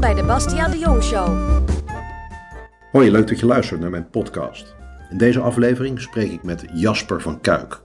[0.00, 1.38] Bij de Bastiaan de Jong Show.
[2.92, 4.74] Hoi, leuk dat je luistert naar mijn podcast.
[5.10, 7.80] In deze aflevering spreek ik met Jasper van Kuik.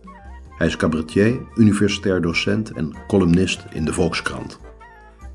[0.57, 4.60] Hij is cabaretier, universitair docent en columnist in de Volkskrant.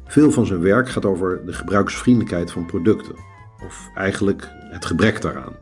[0.07, 3.15] Veel van zijn werk gaat over de gebruiksvriendelijkheid van producten,
[3.65, 5.57] of eigenlijk het gebrek daaraan.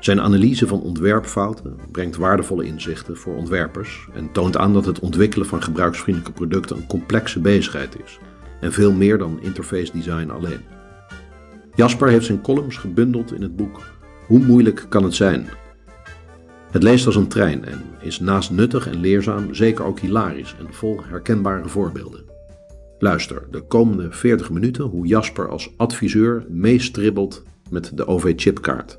[0.00, 5.46] Zijn analyse van ontwerpfouten brengt waardevolle inzichten voor ontwerpers en toont aan dat het ontwikkelen
[5.46, 8.18] van gebruiksvriendelijke producten een complexe bezigheid is
[8.64, 10.60] en veel meer dan interface design alleen.
[11.74, 13.80] Jasper heeft zijn columns gebundeld in het boek
[14.26, 15.46] Hoe moeilijk kan het zijn?
[16.70, 20.74] Het leest als een trein en is naast nuttig en leerzaam zeker ook hilarisch en
[20.74, 22.24] vol herkenbare voorbeelden.
[22.98, 28.98] Luister de komende 40 minuten hoe Jasper als adviseur meestribbelt met de OV-chipkaart.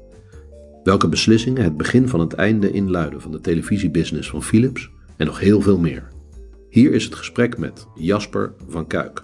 [0.84, 5.40] Welke beslissingen het begin van het einde inluiden van de televisiebusiness van Philips en nog
[5.40, 6.08] heel veel meer.
[6.70, 9.24] Hier is het gesprek met Jasper van Kuik.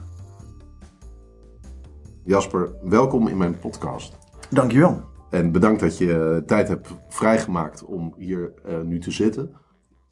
[2.24, 4.18] Jasper, welkom in mijn podcast.
[4.50, 5.02] Dankjewel.
[5.30, 9.52] En bedankt dat je tijd hebt vrijgemaakt om hier uh, nu te zitten.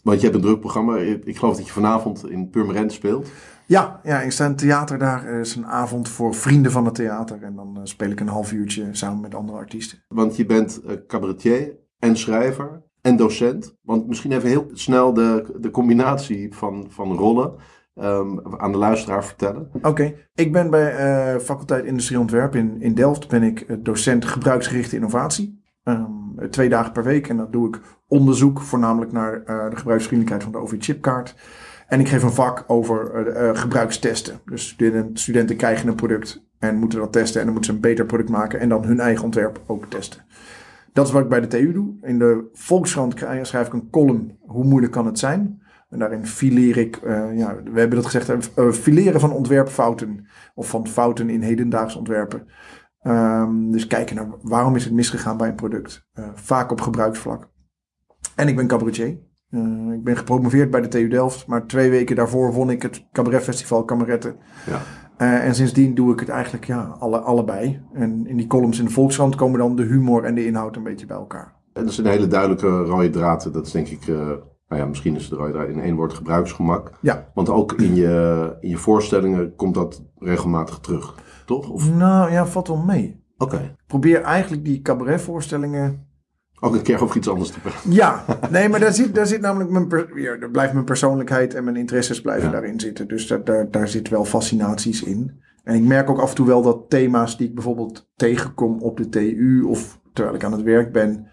[0.04, 0.98] Want je hebt een druk programma.
[0.98, 3.32] Ik geloof dat je vanavond in Purmerend speelt.
[3.66, 5.26] Ja, ja ik sta in het theater daar.
[5.26, 7.44] Er is een avond voor vrienden van het theater.
[7.44, 10.04] En dan uh, speel ik een half uurtje samen met andere artiesten.
[10.08, 13.76] Want je bent uh, cabaretier en schrijver en docent.
[13.82, 17.54] Want misschien even heel snel de, de combinatie van, van rollen.
[18.02, 19.70] Um, aan de luisteraar vertellen?
[19.82, 20.94] Oké, ik ben bij
[21.34, 25.64] uh, faculteit Industrie Ontwerp in, in Delft ben ik docent gebruiksgerichte innovatie.
[25.84, 30.44] Um, twee dagen per week en dat doe ik onderzoek voornamelijk naar uh, de gebruiksvriendelijkheid
[30.44, 31.36] van de OV-chipkaart.
[31.88, 34.40] En ik geef een vak over uh, gebruikstesten.
[34.46, 37.88] Dus studenten, studenten krijgen een product en moeten dat testen en dan moeten ze een
[37.88, 40.26] beter product maken en dan hun eigen ontwerp ook testen.
[40.94, 41.94] Dat is wat ik bij de TU doe.
[42.02, 45.62] In de Volkskrant schrijf ik een column, hoe moeilijk kan het zijn?
[45.90, 50.28] En daarin fileer ik, uh, ja, we hebben dat gezegd, uh, fileren van ontwerpfouten.
[50.56, 52.48] Of van fouten in hedendaagse ontwerpen.
[53.04, 56.08] Um, dus kijken naar waarom is het misgegaan bij een product.
[56.14, 57.50] Uh, vaak op gebruiksvlak.
[58.36, 59.20] En ik ben cabaretier.
[59.50, 61.48] Uh, ik ben gepromoveerd bij de TU Delft.
[61.48, 64.36] Maar twee weken daarvoor won ik het cabaretfestival Kameretten.
[64.66, 64.82] Ja.
[65.22, 67.82] Uh, en sindsdien doe ik het eigenlijk ja, alle, allebei.
[67.94, 70.84] En in die columns in de Volkskrant komen dan de humor en de inhoud een
[70.84, 71.54] beetje bij elkaar.
[71.74, 73.54] En dat is een hele duidelijke rode draad.
[73.54, 74.08] Dat is denk ik
[74.70, 76.92] nou ja, misschien is het er in één woord gebruiksgemak.
[77.02, 77.32] Ja.
[77.34, 81.16] Want ook in je, in je voorstellingen komt dat regelmatig terug,
[81.46, 81.70] toch?
[81.70, 81.94] Of?
[81.94, 83.24] Nou ja, valt wel mee.
[83.38, 83.56] Oké.
[83.56, 83.76] Okay.
[83.88, 86.08] Probeer eigenlijk die cabaretvoorstellingen...
[86.60, 87.92] Ook een keer over iets anders te praten.
[87.92, 91.54] Ja, nee, maar daar zit, daar zit namelijk mijn, per, ja, daar blijft mijn persoonlijkheid
[91.54, 92.52] en mijn interesses blijven ja.
[92.52, 93.08] daarin zitten.
[93.08, 95.42] Dus daar, daar, daar zit wel fascinaties in.
[95.64, 98.98] En ik merk ook af en toe wel dat thema's die ik bijvoorbeeld tegenkom op
[98.98, 101.28] de TU of terwijl ik aan het werk ben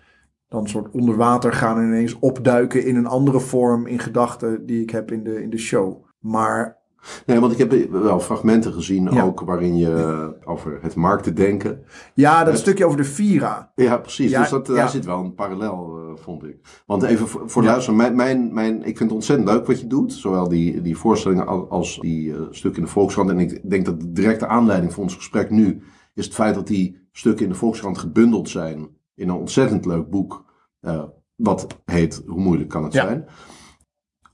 [0.49, 4.67] dan een soort onder water gaan en ineens opduiken in een andere vorm in gedachten
[4.67, 6.05] die ik heb in de, in de show.
[6.19, 6.85] Maar.
[7.27, 11.85] Nee, want ik heb wel fragmenten gezien ook waarin je over het markten denken.
[12.15, 13.73] Ja, dat het, stukje over de Vira.
[13.75, 14.31] Ja, precies.
[14.31, 16.83] Ja, dus dat, daar zit wel een parallel, uh, vond ik.
[16.87, 19.87] Want even voor, voor luisteren, mijn, mijn, mijn, ik vind het ontzettend leuk wat je
[19.87, 20.13] doet.
[20.13, 23.31] Zowel die, die voorstellingen als, als die uh, stukken in de Volkskrant.
[23.31, 25.83] En ik denk dat de directe aanleiding voor ons gesprek nu
[26.15, 30.11] is het feit dat die stukken in de Volkskrant gebundeld zijn in een ontzettend leuk
[30.11, 30.45] boek.
[30.81, 31.03] Uh,
[31.35, 33.07] wat heet Hoe moeilijk kan het ja.
[33.07, 33.27] zijn?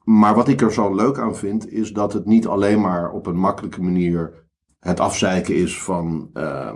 [0.04, 3.26] Maar wat ik er zo leuk aan vind, is dat het niet alleen maar op
[3.26, 4.42] een makkelijke manier
[4.78, 6.72] het afzeiken is van, uh,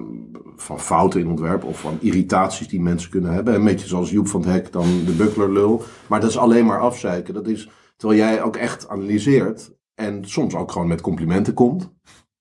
[0.56, 3.54] van fouten in ontwerp of van irritaties die mensen kunnen hebben.
[3.54, 5.82] Een beetje zoals Joep van het Hek dan de buckler lul.
[6.08, 7.34] Maar dat is alleen maar afzeiken.
[7.34, 11.94] Dat is terwijl jij ook echt analyseert en soms ook gewoon met complimenten komt.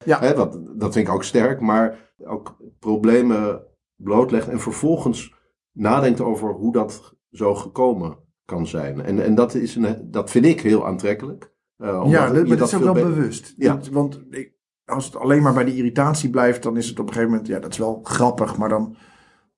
[0.05, 0.19] Ja.
[0.19, 3.61] Hè, dat, dat vind ik ook sterk, maar ook problemen
[3.95, 5.34] blootlegt en vervolgens
[5.75, 9.01] nadenkt over hoe dat zo gekomen kan zijn.
[9.01, 11.53] En, en dat, is een, dat vind ik heel aantrekkelijk.
[11.77, 13.53] Uh, ja, dat, maar dat is ook wel bewust.
[13.57, 13.79] Ja.
[13.91, 14.53] want ik,
[14.85, 17.49] als het alleen maar bij de irritatie blijft, dan is het op een gegeven moment,
[17.49, 18.95] ja, dat is wel grappig, maar dan,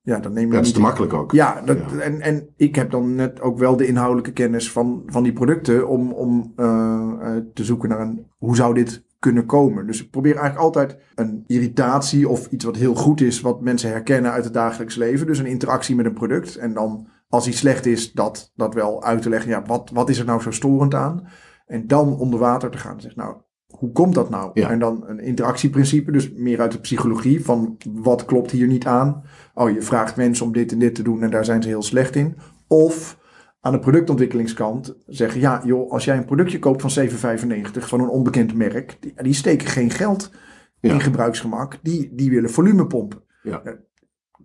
[0.01, 0.53] ja, dan neem je.
[0.53, 1.31] Dat is te makkelijk ook.
[1.31, 5.03] Ja, dat, ja, En, en ik heb dan net ook wel de inhoudelijke kennis van,
[5.05, 9.87] van die producten om, om uh, te zoeken naar een, hoe zou dit kunnen komen.
[9.87, 13.89] Dus ik probeer eigenlijk altijd een irritatie of iets wat heel goed is, wat mensen
[13.89, 15.27] herkennen uit het dagelijks leven.
[15.27, 16.55] Dus een interactie met een product.
[16.55, 19.49] En dan als iets slecht is, dat, dat wel uit te leggen.
[19.49, 21.27] Ja, wat, wat is er nou zo storend aan?
[21.65, 23.35] En dan onder water te gaan en zeggen, nou,
[23.67, 24.51] hoe komt dat nou?
[24.53, 24.69] Ja.
[24.69, 29.23] En dan een interactieprincipe, dus meer uit de psychologie van wat klopt hier niet aan?
[29.53, 31.83] Oh, je vraagt mensen om dit en dit te doen en daar zijn ze heel
[31.83, 32.37] slecht in.
[32.67, 33.17] Of
[33.61, 38.09] aan de productontwikkelingskant zeggen: ja, joh, als jij een productje koopt van 7,95 van een
[38.09, 40.31] onbekend merk, die, die steken geen geld
[40.79, 43.23] in gebruiksgemak, die, die willen volume pompen.
[43.43, 43.61] Ja.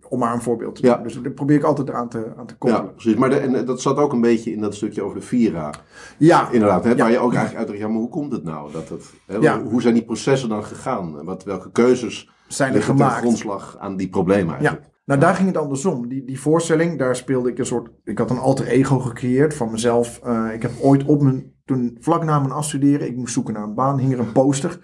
[0.09, 0.93] om maar een voorbeeld te Ja.
[0.95, 1.03] doen.
[1.03, 2.91] Dus dat probeer ik altijd eraan te, aan te Ja, koppelen.
[2.93, 3.15] precies.
[3.15, 5.73] Maar de- en dat zat ook een beetje in dat stukje over de Vira.
[6.17, 6.95] Ja, Inderdaad, hè, Ja.
[6.95, 8.71] waar je ook eigenlijk uitdacht, ja, maar hoe komt het nou?
[8.71, 9.61] Dat het, hè, Ja.
[9.63, 11.23] Hoe zijn die processen dan gegaan?
[11.25, 13.21] Wat, welke keuzes zijn er liggen ten gemaakt.
[13.21, 14.91] grondslag aan die problemen eigenlijk?
[15.05, 16.07] Nou, daar ging het andersom.
[16.07, 17.89] Die, die voorstelling, daar speelde ik een soort...
[18.03, 20.19] Ik had een alter ego gecreëerd van mezelf.
[20.23, 21.51] Eh, ik heb ooit op mijn...
[21.65, 24.79] Toen vlak na mijn afstuderen, ik moest zoeken naar een baan, hing er een poster.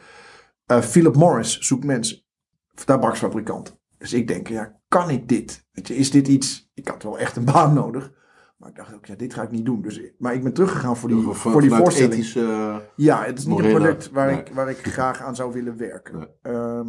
[0.66, 2.22] Eh, Philip Morris zoekt mensen.
[2.86, 3.80] Tabaksfabrikant.
[3.98, 5.68] Dus ik denk, ja, kan ik dit?
[5.72, 6.72] Weet je, is dit iets...
[6.74, 8.12] Ik had wel echt een baan nodig.
[8.58, 9.82] Maar ik dacht ook, ja, dit ga ik niet doen.
[9.82, 12.14] Dus, maar ik ben teruggegaan voor die, voor die voorstelling.
[12.14, 12.82] ethische...
[12.96, 14.40] Ja, het is niet een product waar, nee.
[14.40, 16.18] ik, waar ik graag aan zou willen werken.
[16.18, 16.28] Nee.
[16.42, 16.88] Ehm,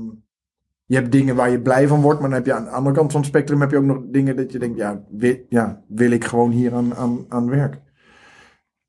[0.90, 2.96] je hebt dingen waar je blij van wordt, maar dan heb je aan de andere
[2.96, 5.84] kant van het spectrum heb je ook nog dingen dat je denkt, ja, wil, ja,
[5.88, 7.82] wil ik gewoon hier aan, aan, aan werken.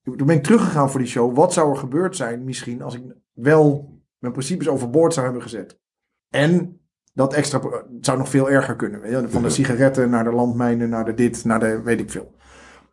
[0.04, 1.36] Toen ben ik teruggegaan voor die show.
[1.36, 3.02] Wat zou er gebeurd zijn misschien als ik
[3.34, 5.80] wel mijn principes overboord zou hebben gezet?
[6.30, 6.82] En
[7.14, 9.02] dat extra het zou nog veel erger kunnen.
[9.02, 12.12] weet je, Van de sigaretten naar de landmijnen, naar de dit, naar de weet ik
[12.12, 12.36] veel.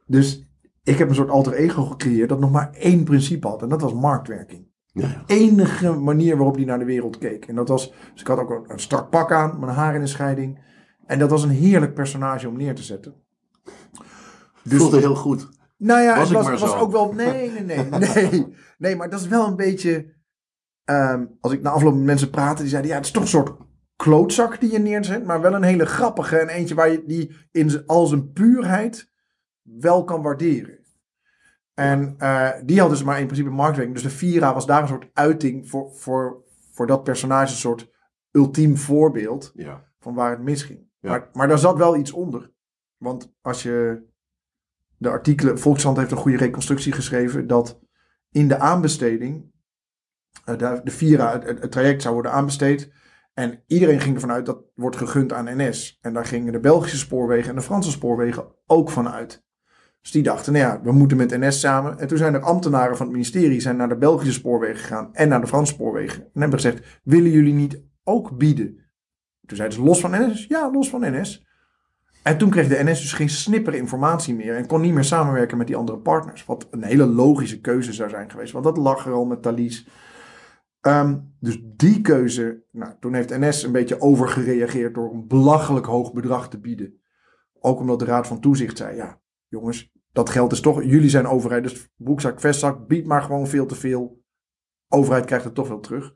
[0.06, 0.48] Dus
[0.82, 3.62] ik heb een soort alter ego gecreëerd dat nog maar één principe had.
[3.62, 4.67] En dat was marktwerking
[5.00, 5.22] Ja, ja.
[5.26, 7.44] enige manier waarop hij naar de wereld keek.
[7.44, 10.00] En dat was, dus ik had ook een, een strak pak aan, mijn haar in
[10.00, 10.58] een scheiding.
[11.06, 13.14] En dat was een heerlijk personage om neer te zetten.
[14.62, 15.48] Dus, Voelde heel goed.
[15.76, 17.84] nou ja, was het was, ook wel, nee, nee, nee,
[18.14, 18.54] nee.
[18.78, 20.14] Nee, maar dat is wel een beetje,
[20.84, 23.28] ehm, als ik na afloop met mensen praatte, die zeiden, ja, het is toch een
[23.28, 23.56] soort
[23.96, 27.86] klootzak die je neerzet, maar wel een hele grappige en eentje waar je die in
[27.86, 29.10] al zijn puurheid
[29.62, 30.77] wel kan waarderen.
[31.78, 33.94] En eh, die had dus maar in principe marktwerking.
[33.94, 37.90] Dus de Vira was daar een soort uiting voor, voor, voor dat personage, een soort
[38.30, 39.84] ultiem voorbeeld Ja.
[39.98, 40.86] van waar het misging.
[41.00, 41.10] Ja.
[41.10, 42.52] Maar, maar daar zat wel iets onder.
[42.96, 44.02] Want als je
[44.96, 47.80] de artikelen, Volkskrant heeft een goede reconstructie geschreven, dat
[48.30, 49.52] in de aanbesteding,
[50.44, 52.92] eh, de, de Vira, het, het- het traject zou worden aanbesteed.
[53.34, 55.98] En iedereen ging ervan uit dat wordt gegund aan NS.
[56.00, 59.46] En daar gingen de Belgische spoorwegen en de Franse spoorwegen ook van uit.
[60.00, 61.98] Dus die dachten, nou ja, we moeten met NS samen.
[61.98, 65.28] En toen zijn er ambtenaren van het ministerie zijn naar de Belgische spoorwegen gegaan en
[65.28, 66.22] naar de Franse spoorwegen.
[66.22, 68.66] En hebben gezegd, willen jullie niet ook bieden?
[69.46, 70.46] Toen zeiden ze, los van NS?
[70.46, 71.46] Ja, los van NS.
[72.22, 75.58] En toen kreeg de NS dus geen snipper informatie meer en kon niet meer samenwerken
[75.58, 76.44] met die andere partners.
[76.44, 79.88] Wat een hele logische keuze zou zijn geweest, want dat lag er al met Thalys.
[80.80, 86.12] Ehm, dus die keuze, nou, toen heeft NS een beetje overgereageerd door een belachelijk hoog
[86.12, 87.00] bedrag te bieden.
[87.60, 91.26] Ook omdat de Raad van Toezicht zei, ja, jongens, dat geld is toch, jullie zijn
[91.26, 94.22] overheid, dus broekzak, vestzak, bied maar gewoon veel te veel.
[94.88, 96.14] Overheid krijgt het toch wel terug.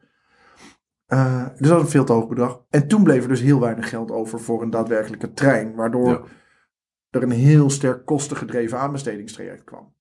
[1.06, 2.64] Eh, dus dat was een veel te hoog bedrag.
[2.70, 6.22] En toen bleef er dus heel weinig geld over voor een daadwerkelijke trein, waardoor Ja.
[7.10, 9.94] er een heel sterk kostengedreven aanbestedingstraject kwam.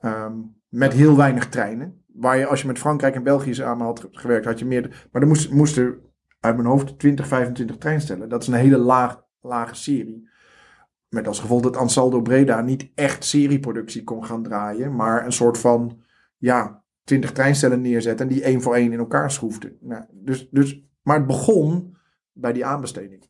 [0.00, 0.36] Ehm,
[0.68, 2.04] met heel weinig treinen.
[2.06, 5.08] Waar je, als je met Frankrijk en België samen had ge- gewerkt, had je meer.
[5.12, 6.00] Maar er moest, moesten
[6.40, 8.28] uit mijn hoofd 20, 25 treinstellen.
[8.28, 10.28] Dat is een hele laag, lage serie.
[11.08, 14.94] Met als gevolg dat Ansaldo Breda niet echt serieproductie kon gaan draaien.
[14.96, 15.98] Maar een soort van,
[16.36, 18.28] ja, 20 treinstellen neerzetten.
[18.28, 19.76] En die één voor één in elkaar schroefden.
[19.80, 21.96] Nou, dus, dus, maar het begon
[22.32, 23.28] bij die aanbesteding.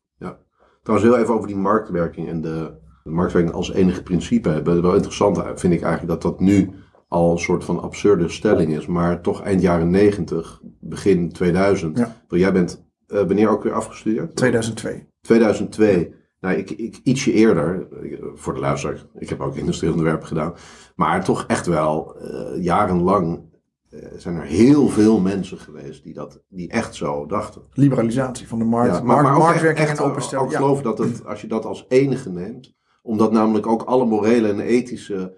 [0.83, 2.71] Trouwens, heel even over die marktwerking en de,
[3.03, 4.81] de marktwerking als enige principe hebben.
[4.81, 6.69] Wel interessant vind ik eigenlijk dat dat nu
[7.07, 8.85] al een soort van absurde stelling is.
[8.85, 11.97] Maar toch eind jaren 90, begin 2000.
[11.97, 12.15] Ja.
[12.27, 14.35] Jij bent eh, wanneer ook weer afgestudeerd?
[14.35, 15.07] 2002.
[15.21, 16.13] 2002.
[16.39, 20.53] Nou, ik, ik ietsje eerder, eh, voor de luisteraar, ik heb ook industrieel ontwerp gedaan.
[20.95, 23.41] Maar toch echt wel eh, jarenlang
[23.89, 27.61] eh, zijn er heel veel mensen geweest die, dat, die echt zo dachten.
[27.73, 28.95] Liberalisatie van de markt.
[28.95, 30.45] Ja, markt maar, ook echt, echt en openstellen.
[30.45, 30.57] ook Ja.
[30.57, 34.59] geloven dat het, als je dat als enige neemt, omdat namelijk ook alle morele en
[34.59, 35.37] ethische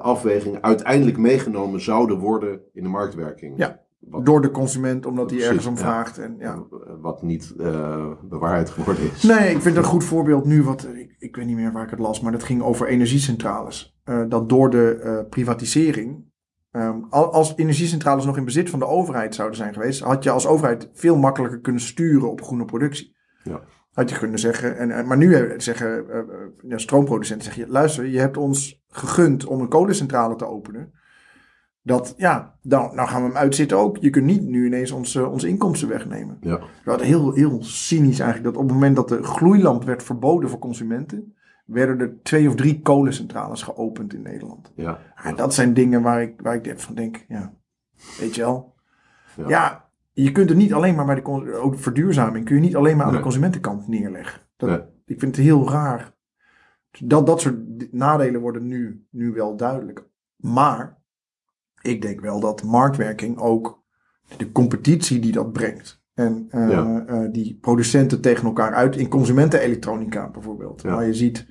[0.00, 3.54] afwegingen uiteindelijk meegenomen zouden worden in de marktwerking.
[3.56, 3.86] Ja.
[3.98, 5.78] Wat, Door de consument, omdat hij ergens om ja.
[5.80, 6.18] vraagt.
[6.18, 6.64] En, ja.
[7.00, 9.22] wat niet eh bewaarheid geworden is.
[9.22, 11.90] Nee, ik vind een goed voorbeeld nu, wat ik, ik weet niet meer waar ik
[11.90, 13.98] het las, maar dat ging over energiecentrales.
[14.04, 16.24] Eh, dat door de eh, privatisering,
[16.70, 20.30] ehm, al- als energiecentrales nog in bezit van de overheid zouden zijn geweest, had je
[20.30, 23.16] als overheid veel makkelijker kunnen sturen op groene productie.
[23.42, 23.60] Ja.
[23.92, 26.04] Had je kunnen zeggen, en, maar nu zeggen
[26.68, 30.92] ja, stroomproducenten, zeg je, luister, je hebt ons gegund om een kolencentrale te openen.
[31.88, 33.96] Dat, ja, dan, nou gaan we hem uitzitten ook.
[33.96, 36.36] Je kunt niet nu ineens onze, onze inkomsten wegnemen.
[36.40, 36.60] Ja.
[36.84, 38.54] Wat heel, heel cynisch eigenlijk.
[38.54, 41.34] Dat op het moment dat de gloeilamp werd verboden voor consumenten.
[41.66, 44.72] werden er twee of drie kolencentrales geopend in Nederland.
[44.74, 44.98] Ja.
[45.24, 47.24] Ja, dat zijn dingen waar ik, waar ik van denk.
[47.28, 47.52] Ja,
[48.18, 48.74] weet je wel.
[49.36, 49.48] Ja.
[49.48, 52.44] Ja, je kunt het niet alleen maar bij de ook verduurzaming.
[52.44, 53.20] kun je niet alleen maar aan Nee.
[53.20, 54.40] de consumentenkant neerleggen.
[54.56, 54.80] Dat, Nee.
[55.06, 56.12] Ik vind het heel raar.
[57.04, 60.04] Dat, dat soort nadelen worden nu, nu wel duidelijk.
[60.36, 60.97] Maar
[61.82, 63.82] ik denk wel dat marktwerking ook
[64.36, 66.02] de competitie die dat brengt.
[66.14, 67.04] En eh, Ja.
[67.06, 70.82] eh, die producenten tegen elkaar uit in consumentenelektronica bijvoorbeeld.
[70.82, 70.90] Ja.
[70.94, 71.46] Waar je ziet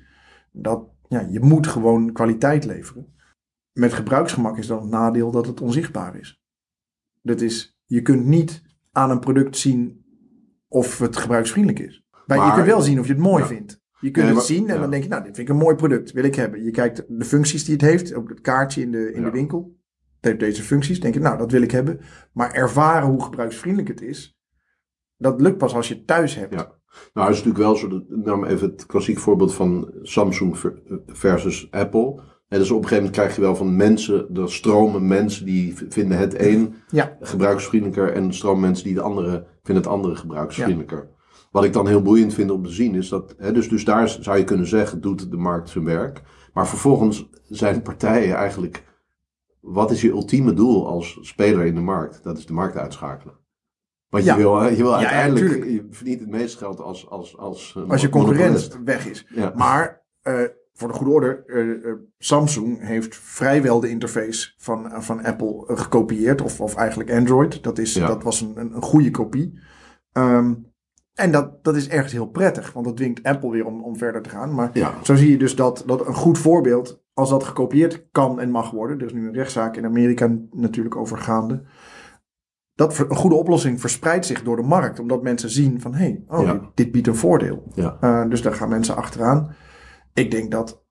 [0.52, 3.14] dat ja, je moet gewoon kwaliteit leveren.
[3.72, 6.42] Met gebruiksgemak is dan het nadeel dat het onzichtbaar is.
[7.22, 10.04] Dat is, je kunt niet aan een product zien
[10.68, 12.06] of het gebruiksvriendelijk is.
[12.26, 13.48] Maar, je kunt wel zien of je het mooi Ja.
[13.48, 13.80] vindt.
[14.00, 15.60] Je kunt Nee, het maar- zien en dan denk je, nou, dit vind ik een
[15.60, 16.64] mooi product, wil ik hebben.
[16.64, 19.76] Je kijkt de functies die het heeft, op het kaartje in de, in de winkel.
[20.20, 22.00] Heeft deze functies, denk je, nou, dat wil ik hebben.
[22.32, 24.38] Maar ervaren hoe gebruiksvriendelijk het is,
[25.16, 26.54] dat lukt pas als je het thuis hebt.
[26.54, 26.76] Ja.
[27.12, 27.88] Nou, het is natuurlijk wel zo.
[27.88, 32.20] Dat, nam even het klassiek voorbeeld van Samsung ver- versus Apple.
[32.48, 35.74] En dus op een gegeven moment krijg je wel van mensen, er stromen mensen die
[35.88, 37.16] vinden het een Ja.
[37.20, 41.08] gebruiksvriendelijker en stromen mensen die de andere vinden het andere gebruiksvriendelijker.
[41.50, 44.08] Wat ik dan heel boeiend vind om te zien is dat, hè, dus, dus daar
[44.08, 46.22] zou je kunnen zeggen, doet de markt zijn werk.
[46.52, 48.84] Maar vervolgens zijn partijen eigenlijk,
[49.60, 52.22] wat is je ultieme doel als speler in de markt?
[52.22, 53.34] Dat is de markt uitschakelen.
[54.08, 54.32] Want Ja.
[54.36, 55.70] je wil, je wil ja, uiteindelijk, tuurlijk.
[55.70, 59.26] je verdient het meeste geld als, als, als, eh, Als je concurrent weg is.
[59.34, 59.52] Ja.
[59.56, 60.40] Maar eh,
[60.72, 65.64] voor de goede orde, eh, eh, Samsung heeft vrijwel de interface van, eh, van Apple
[65.66, 66.40] eh, gekopieerd.
[66.42, 67.62] Of, of eigenlijk Android.
[67.62, 68.06] Dat, is, Ja.
[68.06, 69.58] dat was een, een, een goede kopie.
[70.12, 70.54] Ehm,
[71.14, 72.72] en dat, dat is echt heel prettig.
[72.72, 74.54] Want dat dwingt Apple weer om, om verder te gaan.
[74.54, 74.94] Maar Ja.
[75.02, 78.70] zo zie je dus dat, dat een goed voorbeeld, als dat gekopieerd kan en mag
[78.70, 78.98] worden.
[78.98, 81.62] Er is nu een rechtszaak in Amerika natuurlijk over gaande.
[82.74, 84.98] Dat een goede oplossing verspreidt zich door de markt.
[84.98, 86.52] Omdat mensen zien van, hé, hey, oh, Ja.
[86.52, 87.62] dit, dit biedt een voordeel.
[87.74, 87.98] Ja.
[88.00, 89.54] Uh, dus daar gaan mensen achteraan.
[90.14, 90.84] Ik denk dat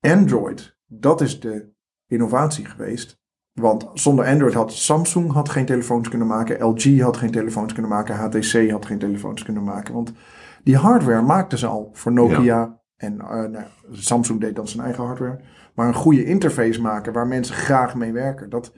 [0.00, 1.72] Android, dat is de
[2.06, 3.20] innovatie geweest.
[3.52, 6.64] Want zonder Android had Samsung had geen telefoons kunnen maken.
[6.64, 8.16] LG had geen telefoons kunnen maken.
[8.16, 9.94] HTC had geen telefoons kunnen maken.
[9.94, 10.12] Want
[10.64, 12.80] die hardware maakten ze al voor Nokia.
[12.96, 15.40] En uh, nou, Samsung deed dan zijn eigen hardware.
[15.74, 18.50] Maar een goede interface maken waar mensen graag mee werken.
[18.50, 18.72] Dat,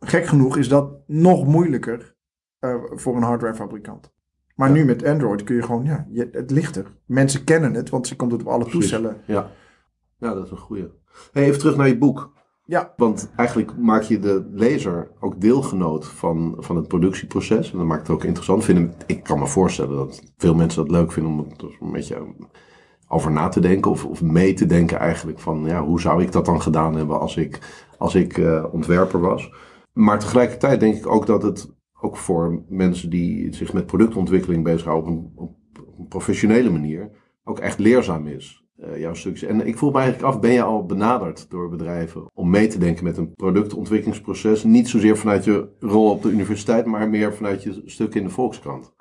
[0.00, 2.14] gek genoeg is dat nog moeilijker
[2.60, 4.12] uh, voor een hardwarefabrikant.
[4.54, 4.74] Maar Ja.
[4.74, 6.86] nu met Android kun je gewoon, ja, je, het ligt er.
[7.06, 8.78] Mensen kennen het, want ze komt het op alle Precies.
[8.80, 9.16] toestellen.
[9.26, 9.50] Ja.
[10.18, 10.88] ja, dat is een goeie.
[11.32, 12.32] Hey, even terug naar je boek.
[12.64, 17.72] Ja, Want eigenlijk maak je de lezer ook deelgenoot van, van het productieproces.
[17.72, 18.64] En dat maakt het ook interessant.
[18.64, 22.34] Vinden, ik kan me voorstellen dat veel mensen dat leuk vinden om er een beetje
[23.12, 23.90] over na te denken.
[23.90, 27.20] Of, of mee te denken eigenlijk van ja, hoe zou ik dat dan gedaan hebben
[27.20, 27.58] als ik,
[27.98, 29.52] als ik eh, ontwerper was.
[29.92, 35.12] Maar tegelijkertijd denk ik ook dat het ook voor mensen die zich met productontwikkeling bezighouden
[35.12, 35.54] op een,
[35.98, 37.10] op professionele manier
[37.44, 38.60] ook echt leerzaam is.
[38.78, 39.48] Uh, jouw stukjes.
[39.48, 42.78] En ik voel me eigenlijk af, ben je al benaderd door bedrijven om mee te
[42.78, 44.64] denken met een productontwikkelingsproces?
[44.64, 48.30] Niet zozeer vanuit je rol op de universiteit, maar meer vanuit je stuk in de
[48.30, 48.94] Volkskrant.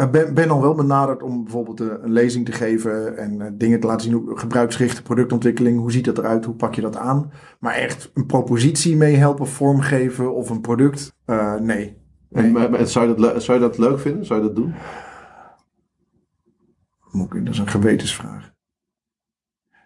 [0.00, 3.40] Ik uh, ben, ben, al wel benaderd om bijvoorbeeld uh, een lezing te geven en
[3.40, 4.12] uh, dingen te laten zien.
[4.12, 7.32] Hoe gebruiksgerichte productontwikkeling, hoe ziet dat eruit, hoe pak je dat aan?
[7.58, 11.96] Maar echt een propositie mee helpen vormgeven of een product, uh, nee.
[12.28, 12.44] nee.
[12.44, 14.26] En, maar, zou, je dat, zou je dat leuk vinden?
[14.26, 14.74] Zou je dat doen?
[17.44, 18.52] Dat is een gewetensvraag.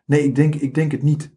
[0.06, 1.32] Nee, ik denk, ik denk het niet.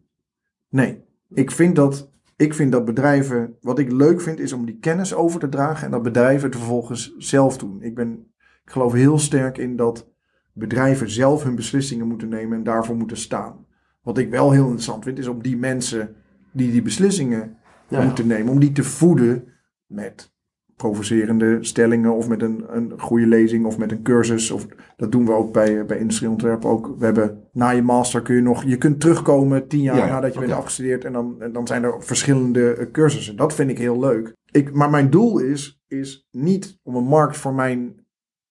[0.68, 3.56] Nee, ik vind, dat, ik vind dat bedrijven.
[3.60, 6.58] Wat ik leuk vind is om die kennis over te dragen en dat bedrijven het
[6.58, 7.82] vervolgens zelf doen.
[7.82, 8.26] Ik, ben,
[8.68, 10.08] ik geloof heel sterk in dat
[10.52, 13.66] bedrijven zelf hun beslissingen moeten nemen en daarvoor moeten staan.
[14.02, 16.14] Wat ik wel heel interessant vind is om die mensen
[16.52, 17.56] die die beslissingen
[17.88, 19.44] ja, moeten nemen, om die te voeden
[19.86, 20.32] met
[20.76, 24.50] provocerende stellingen of met een, een goede lezing of met een cursus.
[24.50, 26.94] Of, dat doen we ook bij, bij industrieontwerp ook.
[26.98, 30.12] We hebben na je master kun je nog, je kunt terugkomen tien jaar ja, ja,
[30.12, 30.48] nadat je okay.
[30.48, 33.36] bent afgestudeerd en dan, en dan zijn er verschillende cursussen.
[33.36, 34.36] Dat vind ik heel leuk.
[34.50, 38.06] Ik, maar mijn doel is, is niet om een markt voor, mijn,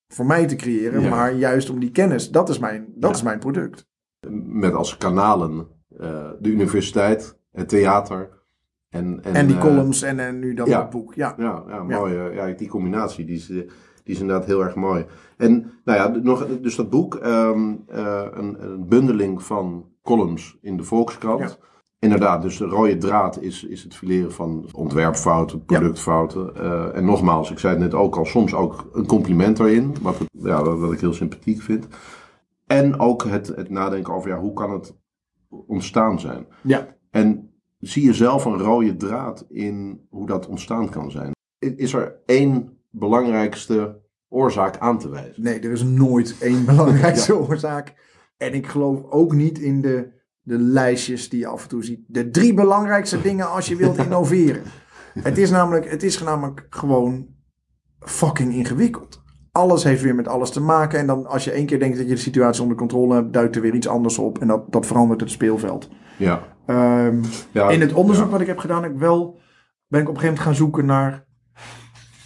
[0.07, 1.09] voor mij te creëren, ja.
[1.09, 2.31] maar juist om die kennis.
[2.31, 3.87] Dat is mijn, dat is mijn product.
[4.45, 5.67] Met als kanalen
[5.99, 8.29] uh, de universiteit, het theater.
[8.89, 11.13] En, en, en die uh, columns en, en nu dan ja, het boek.
[11.13, 12.13] Ja, ja, ja mooi.
[12.13, 12.47] Ja.
[12.47, 12.55] ja.
[12.55, 13.65] die combinatie die is, die
[14.03, 15.05] is inderdaad heel erg mooi.
[15.37, 20.77] En nou ja, nog, dus dat boek, um, uh, een, een, bundeling van columns in
[20.77, 21.59] de Volkskrant.
[21.99, 26.51] Inderdaad, dus de rode draad is, is het fileren van ontwerpfouten, productfouten.
[26.53, 26.61] Ja.
[26.61, 30.17] Uh, en nogmaals, ik zei het net ook al, soms ook een compliment erin, wat,
[30.31, 31.87] ja, wat ik heel sympathiek vind.
[32.65, 34.95] En ook het, het nadenken over ja, hoe kan het
[35.49, 36.47] ontstaan zijn.
[36.61, 36.95] Ja.
[37.09, 41.31] En zie je zelf een rode draad in hoe dat ontstaan kan zijn?
[41.59, 45.43] Is er één belangrijkste oorzaak aan te wijzen?
[45.43, 47.39] Nee, er is nooit één belangrijkste ja.
[47.39, 47.93] oorzaak.
[48.37, 50.15] En ik geloof ook niet in de,
[50.47, 51.99] de lijstjes die je af en toe ziet.
[52.07, 54.61] De drie belangrijkste dingen als je wilt innoveren.
[55.19, 57.27] het, is namelijk, het is namelijk gewoon
[57.99, 59.21] fucking ingewikkeld.
[59.51, 60.99] Alles heeft weer met alles te maken.
[60.99, 63.55] En dan als je één keer denkt dat je de situatie onder controle hebt, duikt
[63.55, 64.39] er weer iets anders op.
[64.39, 65.89] En dat, dat verandert het speelveld.
[66.17, 66.55] Ja.
[66.67, 68.31] Um, ja, in het onderzoek ja.
[68.31, 69.39] wat ik heb gedaan, ik wel,
[69.87, 71.25] ben ik op een gegeven moment gaan zoeken naar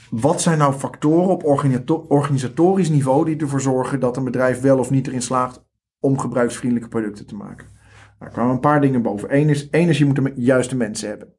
[0.09, 4.79] wat zijn nou factoren op organisato- organisatorisch niveau die ervoor zorgen dat een bedrijf wel
[4.79, 5.65] of niet erin slaagt
[5.99, 7.79] om gebruiksvriendelijke producten te maken?
[8.21, 9.35] Nou, er kwamen een paar dingen boven.
[9.35, 11.33] Eén is, één is je moet de juiste mensen hebben.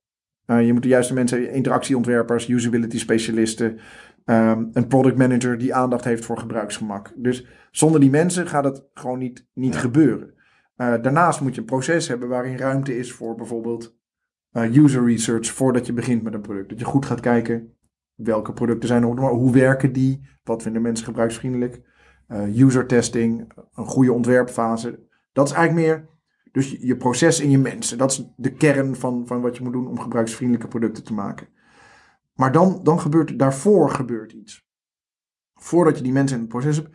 [0.47, 3.79] Uh, je moet de juiste mensen hebben, interactieontwerpers, usability specialisten,
[4.25, 7.13] um, een product manager die aandacht heeft voor gebruiksgemak.
[7.17, 10.35] Dus zonder die mensen gaat het gewoon niet, niet gebeuren.
[10.77, 13.97] Uh, daarnaast moet je een proces hebben waarin ruimte is voor bijvoorbeeld
[14.53, 16.69] uh, user research voordat je begint met een product.
[16.69, 17.77] Dat je goed gaat kijken
[18.15, 21.83] welke producten zijn er, hoe werken die, wat vinden mensen gebruiksvriendelijk,
[22.29, 25.07] uh, user testing, een goede ontwerpfase.
[25.33, 26.11] Dat is eigenlijk meer
[26.53, 27.99] dus je, proces en je mensen.
[27.99, 31.49] Dat is de kern van, van wat je moet doen om gebruiksvriendelijke producten te maken.
[32.35, 34.67] Maar dan, dan gebeurt daarvoor gebeurt iets.
[35.55, 36.91] Voordat je die mensen in het proces hebt,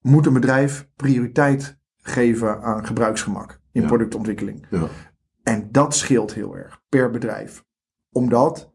[0.00, 3.86] moet een bedrijf prioriteit geven aan gebruiksgemak in Ja.
[3.86, 4.66] productontwikkeling.
[4.70, 4.88] Ja.
[5.42, 7.64] En dat scheelt heel erg per bedrijf.
[8.10, 8.74] Omdat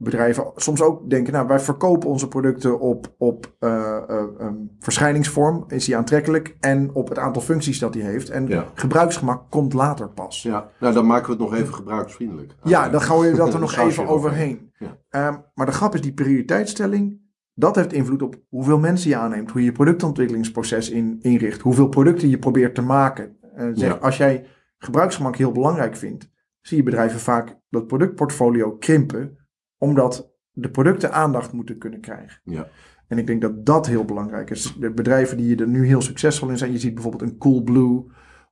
[0.00, 5.64] bedrijven soms ook denken, nou wij verkopen onze producten op, op uh, uh, um, verschijningsvorm,
[5.68, 8.30] is die aantrekkelijk, en op het aantal functies dat die heeft.
[8.30, 8.64] En Ja.
[8.74, 10.42] gebruiksgemak komt later pas.
[10.42, 12.54] Ja, nou dan maken we het nog even gebruiksvriendelijk.
[12.62, 14.72] Ja, dan gaan we dat er nog even overheen.
[14.78, 15.28] Ja.
[15.28, 17.20] Um, maar de grap is, die prioriteitsstelling,
[17.54, 21.88] dat heeft invloed op hoeveel mensen je aanneemt, hoe je je productontwikkelingsproces in, inricht, hoeveel
[21.88, 23.36] producten je probeert te maken.
[23.56, 23.94] Uh, zeg, Ja.
[23.94, 24.46] Als jij
[24.78, 29.37] gebruiksgemak heel belangrijk vindt, zie je bedrijven vaak dat productportfolio krimpen,
[29.78, 32.40] omdat de producten aandacht moeten kunnen krijgen.
[32.44, 32.68] Ja.
[33.08, 34.76] En ik denk dat dat heel belangrijk is.
[34.80, 38.04] De bedrijven die er nu heel succesvol in zijn, je ziet bijvoorbeeld een Coolblue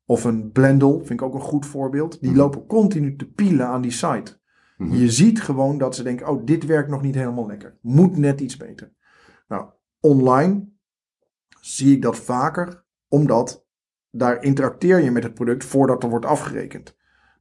[0.04, 2.21] of een Blendle, vind ik ook een goed voorbeeld.
[2.21, 2.38] Die Mhm.
[2.38, 4.40] lopen continu te pielen aan die site.
[4.76, 4.95] Mhm.
[4.95, 7.78] Je ziet gewoon dat ze denken, oh, dit werkt nog niet helemaal lekker.
[7.80, 8.92] Moet net iets beter.
[9.49, 9.66] Nou,
[10.00, 10.68] online
[11.61, 13.66] zie ik dat vaker, omdat
[14.11, 16.97] daar interacteer je met het product voordat er wordt afgerekend.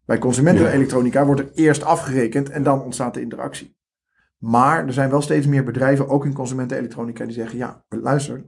[0.05, 3.74] Bij consumentenelektronica wordt er eerst afgerekend en dan ontstaat de interactie.
[4.45, 8.45] Maar er zijn wel steeds meer bedrijven, ook in consumentenelektronica, die zeggen, ja, luister,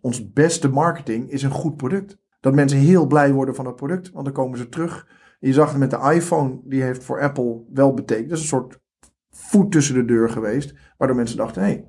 [0.00, 2.18] ons beste marketing is een goed product.
[2.40, 5.08] Dat mensen heel blij worden van het product, want dan komen ze terug.
[5.40, 8.28] Je zag het met de iPhone, die heeft voor Apple wel betekend.
[8.28, 8.80] Dat is een soort
[9.30, 11.88] voet tussen de deur geweest, waardoor mensen dachten, hé, hey,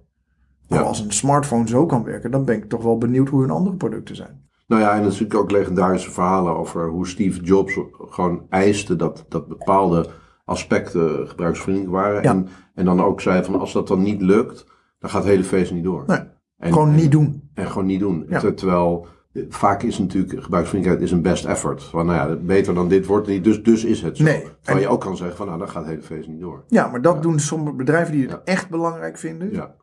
[0.68, 0.88] nou, Ja.
[0.88, 3.76] als een smartphone zo kan werken, dan ben ik toch wel benieuwd hoe hun andere
[3.76, 4.46] producten zijn.
[4.68, 9.48] Nou ja, en natuurlijk ook legendarische verhalen over hoe Steve Jobs gewoon eiste dat, dat
[9.48, 10.10] bepaalde
[10.48, 12.24] aspecten gebruiksvriendelijk waren.
[12.24, 12.30] Ja.
[12.30, 14.66] En, en dan ook zei van als dat dan niet lukt,
[15.00, 16.04] dan gaat het hele feest niet door.
[16.08, 16.20] Nee,
[16.58, 17.50] En- Gewoon en- niet doen.
[17.54, 18.26] En gewoon niet doen.
[18.30, 18.40] Ja.
[18.52, 21.84] Terwijl eh, vaak is natuurlijk gebruiksvriendelijkheid is een best effort.
[21.84, 24.24] Van nou ja, beter dan dit wordt niet, dus, dus is het zo.
[24.24, 24.44] Nee.
[24.62, 26.64] Terwijl je ook kan zeggen van nou, dan gaat het hele feest niet door.
[26.68, 27.22] Ja, maar dat Ja.
[27.22, 29.52] doen sommige bedrijven die het echt belangrijk vinden.
[29.52, 29.76] Ja,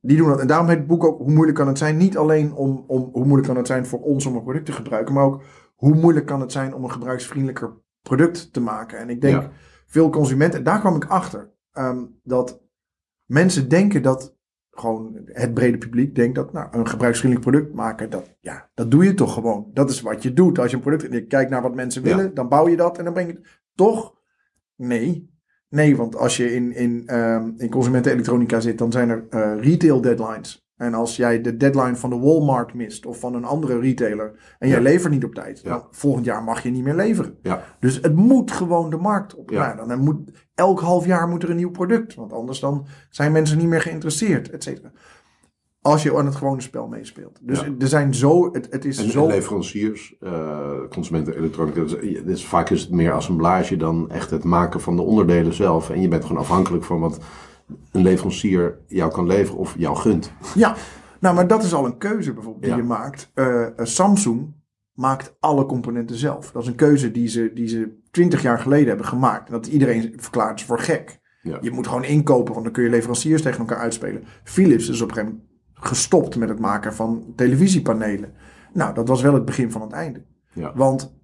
[0.00, 0.40] Die doen dat.
[0.40, 1.96] En daarom heet het boek ook Hoe moeilijk kan het zijn?
[1.96, 4.72] Niet alleen om, om hoe moeilijk kan het zijn voor ons om een product te
[4.72, 5.42] gebruiken, maar ook
[5.74, 7.70] hoe moeilijk kan het zijn om een gebruiksvriendelijker
[8.02, 8.98] product te maken.
[8.98, 9.48] En ik denk.
[9.96, 12.60] Veel consumenten, en daar kwam ik achter, ehm, dat
[13.24, 14.36] mensen denken dat
[14.70, 19.04] gewoon het brede publiek denkt dat nou, een gebruiksvriendelijk product maken, dat, ja, dat doe
[19.04, 19.70] je toch gewoon.
[19.72, 20.58] Dat is wat je doet.
[20.58, 22.16] Als je een product, en je kijkt naar wat mensen Ja.
[22.16, 23.62] willen, dan bouw je dat en dan breng je het.
[23.74, 24.14] Toch?
[24.76, 25.34] Nee.
[25.68, 30.00] Nee, want als je in, in, ehm, in consumentenelektronica zit, dan zijn er eh, retail
[30.00, 30.65] deadlines.
[30.76, 34.68] En als jij de deadline van de Walmart mist of van een andere retailer en
[34.68, 34.82] jij Ja.
[34.82, 35.70] levert niet op tijd, Ja.
[35.70, 37.38] dan volgend jaar mag je niet meer leveren.
[37.42, 39.50] ja, Dus het moet gewoon de markt op.
[39.50, 43.32] Nou, dan moet, elk half jaar moet er een nieuw product, want anders dan zijn
[43.32, 44.92] mensen niet meer geïnteresseerd, et cetera.
[45.80, 47.38] Als je aan het gewone spel meespeelt.
[47.42, 49.22] Dus er zijn zo, het, het is en, zo...
[49.22, 54.44] en leveranciers, eh consumenten elektronica, eh, dus vaak is het meer assemblage dan echt het
[54.44, 55.90] maken van de onderdelen zelf.
[55.90, 57.18] En je bent gewoon afhankelijk van wat
[57.92, 60.32] een leverancier jou kan leveren of jou gunt.
[60.54, 60.74] Ja,
[61.20, 62.78] nou, maar dat is al een keuze bijvoorbeeld die Ja.
[62.78, 63.30] je maakt.
[63.34, 64.54] Eh, eh, Samsung
[64.92, 66.52] maakt alle componenten zelf.
[66.52, 69.46] Dat is een keuze die ze, die ze 20 jaar geleden hebben gemaakt.
[69.46, 71.20] En dat iedereen verklaart is voor gek.
[71.42, 71.58] Ja.
[71.60, 74.24] Je moet gewoon inkopen, want dan kun je leveranciers tegen elkaar uitspelen.
[74.44, 78.32] Philips is op een gegeven moment gestopt met het maken van televisiepanelen.
[78.72, 80.24] Nou, dat was wel het begin van het einde.
[80.52, 80.72] Ja.
[80.74, 81.15] Want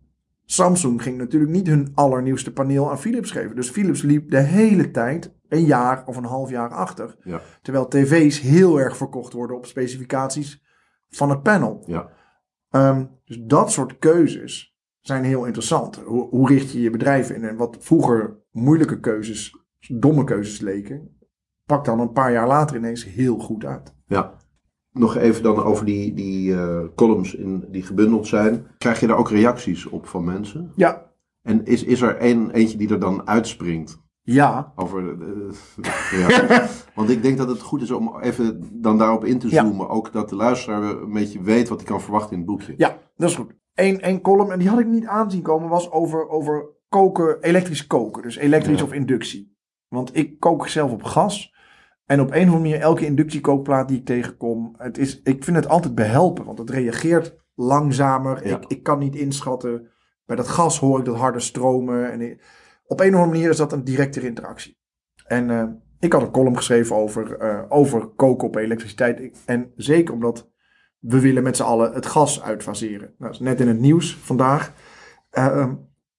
[0.52, 3.56] Samsung ging natuurlijk niet hun allernieuwste paneel aan Philips geven.
[3.56, 7.16] Dus Philips liep de hele tijd een jaar of een half jaar achter.
[7.24, 7.40] Ja.
[7.62, 10.62] Terwijl tv's heel erg verkocht worden op specificaties
[11.08, 11.82] van het panel.
[11.86, 12.08] Ja.
[12.70, 15.96] Ehm, dus dat soort keuzes zijn heel interessant.
[15.96, 17.44] Hoe, hoe richt je je bedrijf in?
[17.44, 21.18] En wat vroeger moeilijke keuzes, domme keuzes leken,
[21.64, 23.94] pakt dan een paar jaar later ineens heel goed uit.
[24.06, 24.34] Ja.
[24.92, 28.66] Nog even dan over die, die eh, columns in, die gebundeld zijn.
[28.78, 30.72] Krijg je daar ook reacties op van mensen?
[30.76, 31.10] Ja,
[31.42, 34.00] En is, is er een, eentje die er dan uitspringt?
[34.24, 36.68] ja, Over, eh, ja.
[36.94, 39.64] Want ik denk dat het goed is om even dan daarop in te Ja.
[39.64, 39.88] zoomen.
[39.88, 42.74] Ook dat de luisteraar een beetje weet wat hij kan verwachten in het boekje.
[42.76, 43.52] ja, dat is goed.
[43.74, 47.86] Eén één column, en die had ik niet aanzien komen, was over, over koken, elektrisch
[47.86, 48.22] koken.
[48.22, 48.84] Dus elektrisch Ja.
[48.84, 49.56] of inductie.
[49.88, 51.51] Want ik kook zelf op gas.
[52.12, 55.56] En op een of andere manier, elke inductiekookplaat die ik tegenkom, het is, ik vind
[55.56, 56.44] het altijd behelpen.
[56.44, 58.48] Want het reageert langzamer.
[58.48, 58.56] Ja.
[58.56, 59.88] Ik, ik kan niet inschatten.
[60.26, 62.12] Bij dat gas hoor ik dat harde stromen.
[62.12, 62.42] En ik-
[62.86, 64.78] op een of andere manier is dat een directere interactie.
[65.26, 65.64] En eh,
[65.98, 69.42] ik had een column geschreven over, eh, over koken op elektriciteit.
[69.46, 70.50] En zeker omdat
[70.98, 73.14] we willen met z'n allen het gas uitfaseren.
[73.18, 74.72] Nou, dat is net in het nieuws vandaag.
[75.30, 75.74] Eh, ehm,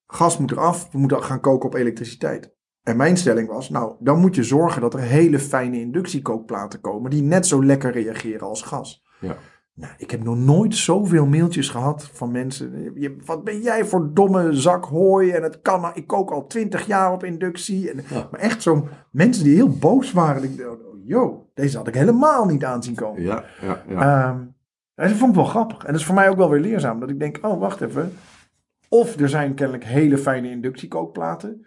[0.07, 2.55] gas moet eraf, we moeten gaan koken op elektriciteit.
[2.83, 7.09] En mijn stelling was, nou, dan moet je zorgen dat er hele fijne inductiekookplaten komen
[7.09, 9.03] die net zo lekker reageren als gas.
[9.19, 9.35] Ja.
[9.75, 12.91] Nou, ik heb nog nooit zoveel mailtjes gehad van mensen.
[12.95, 15.31] Je, wat ben jij voor domme zak hooi?
[15.31, 17.91] En het kan, maar ik kook al twintig jaar op inductie.
[17.91, 18.27] En, Ja.
[18.31, 20.43] Maar echt zo mensen die heel boos waren.
[20.43, 23.21] Ik dacht, oh, yo, deze had ik helemaal niet aanzien komen.
[23.21, 24.29] Ja, ja, ja.
[24.95, 25.79] En dat vond ik wel grappig.
[25.79, 26.99] En dat is voor mij ook wel weer leerzaam.
[26.99, 28.13] Dat ik denk, oh, wacht even.
[28.89, 31.65] Of er zijn kennelijk hele fijne inductiekookplaten.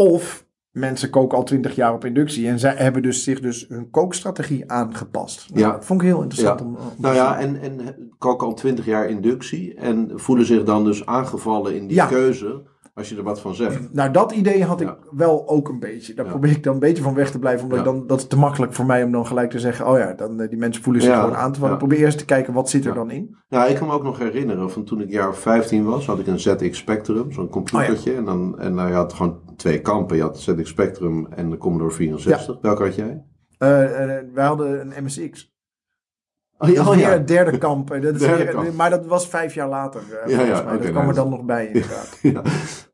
[0.00, 2.48] Of mensen koken al twintig jaar op inductie.
[2.48, 5.48] En zij hebben dus zich dus hun kookstrategie aangepast.
[5.50, 5.72] Nou, Ja.
[5.72, 6.66] Dat vond ik heel interessant Ja.
[6.66, 7.80] om, Nou ja, en, en
[8.18, 12.06] koken al twintig jaar inductie en voelen zich dan dus aangevallen in die Ja.
[12.06, 12.62] keuze
[12.94, 13.92] als je er wat van zegt.
[13.94, 14.96] Nou, dat idee had ik Ja.
[15.10, 16.14] wel ook een beetje.
[16.14, 17.64] Daar probeer ik dan een beetje van weg te blijven.
[17.64, 19.86] Omdat dan, dat is te makkelijk voor mij om dan gelijk te zeggen...
[19.88, 21.76] oh ja, dan, eh, die mensen voelen zich gewoon aan te vallen.
[21.78, 23.36] Probeer eerst te kijken, wat zit er dan in?
[23.48, 26.18] Nou, ik kan me ook nog herinneren van toen ik jaar of 15 was, had
[26.18, 28.14] ik een ZX Spectrum, zo'n computertje.
[28.14, 30.16] En, dan, en nou, je had gewoon twee kampen.
[30.16, 32.58] Je had ZX Spectrum en de Commodore 64.
[32.60, 33.24] Welke had jij?
[33.58, 35.48] Eh, eh, wij hadden een MSX.
[36.58, 37.88] Oh, is weer het derde kamp.
[37.88, 38.72] Dat is Derde weer- kamp.
[38.74, 40.00] Maar dat was vijf jaar later.
[40.00, 42.18] eh, Ja, volgens ja, dat kwam nou, er dan nog bij, inderdaad.
[42.22, 42.42] Ja.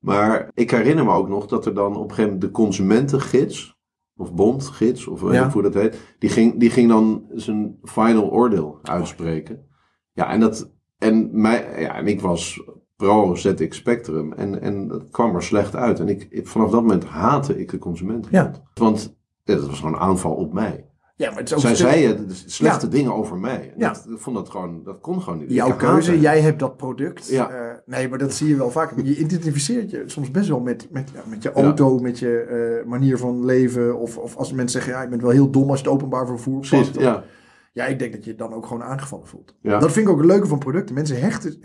[0.01, 3.77] Maar ik herinner me ook nog dat er dan op een gegeven moment de consumentengids,
[4.17, 5.51] of bondgids, of Ja.
[5.51, 9.67] hoe dat heet, die ging, die ging dan zijn final oordeel uitspreken.
[10.13, 12.63] Ja, en, dat, en, mij, ja, en ik was
[12.97, 16.01] pro ZX Spectrum en, en dat kwam er slecht uit.
[16.01, 18.59] En ik, ik- vanaf dat moment haatte ik de consumentengids.
[18.75, 20.85] Want ja, dat was gewoon een aanval op mij.
[21.19, 23.61] Ja, maar het is ook Zij stuk- zeiden slechte dingen over mij.
[23.73, 23.89] En Ja.
[23.93, 25.53] dat, ik vond dat gewoon, dat kon gewoon niet.
[25.53, 27.29] Jouw keuze, jij hebt dat product.
[27.29, 27.51] Ja.
[27.51, 29.05] Eh, nee, maar dat zie je wel vaker.
[29.05, 32.89] Je identificeert je soms best wel met, met, ja, met je auto, met je eh,
[32.89, 33.99] manier van leven.
[33.99, 36.27] Of, of als mensen zeggen, ja, ik ben wel heel dom als je het openbaar
[36.27, 36.95] vervoer Precies, pakt.
[36.95, 37.25] Dan- ja.
[37.73, 39.55] Ja, ik denk dat je je dan ook gewoon aangevallen voelt.
[39.61, 39.79] Ja.
[39.79, 40.95] Dat vind ik ook het leuke van producten.
[40.95, 41.61] Mensen hechten.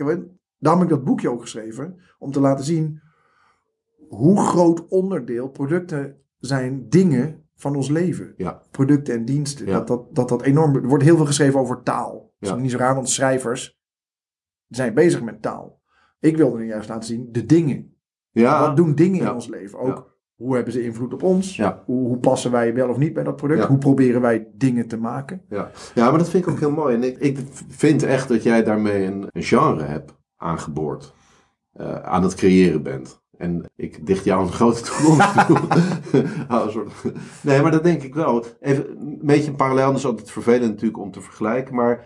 [0.62, 2.00] Daarom heb ik dat boekje ook geschreven.
[2.18, 3.00] Om te laten zien
[4.08, 8.34] hoe groot onderdeel producten zijn dingen van ons leven.
[8.36, 8.62] Ja.
[8.70, 9.66] Producten en diensten.
[9.66, 9.72] Ja.
[9.72, 10.74] Dat, dat, dat dat enorm.
[10.74, 12.34] Er wordt heel veel geschreven over taal.
[12.38, 13.80] Dat is niet zo raar, want schrijvers
[14.68, 15.80] zijn bezig met taal.
[16.20, 17.96] Ik wilde nu juist laten zien de dingen.
[18.30, 18.66] Ja.
[18.66, 19.78] Wat doen dingen in ons leven?
[19.78, 21.56] Ook hoe hebben ze invloed op ons?
[21.56, 21.82] Ja.
[21.86, 23.60] Hoe, hoe passen wij wel of niet bij dat product?
[23.60, 23.68] Ja.
[23.68, 25.42] Hoe proberen wij dingen te maken?
[25.48, 25.70] Ja.
[25.94, 26.94] ja, maar dat vind ik ook heel mooi.
[26.94, 31.14] En ik, ik vind echt dat jij daarmee een, een genre hebt aangeboord.
[31.72, 33.20] eh, aan het creëren bent.
[33.36, 35.58] En ik dicht jou een grote toekomst toe.
[37.42, 38.44] Nee, maar dat denk ik wel.
[38.60, 39.86] Even een beetje een parallel.
[39.86, 41.74] Dat is altijd vervelend natuurlijk om te vergelijken.
[41.74, 42.04] Maar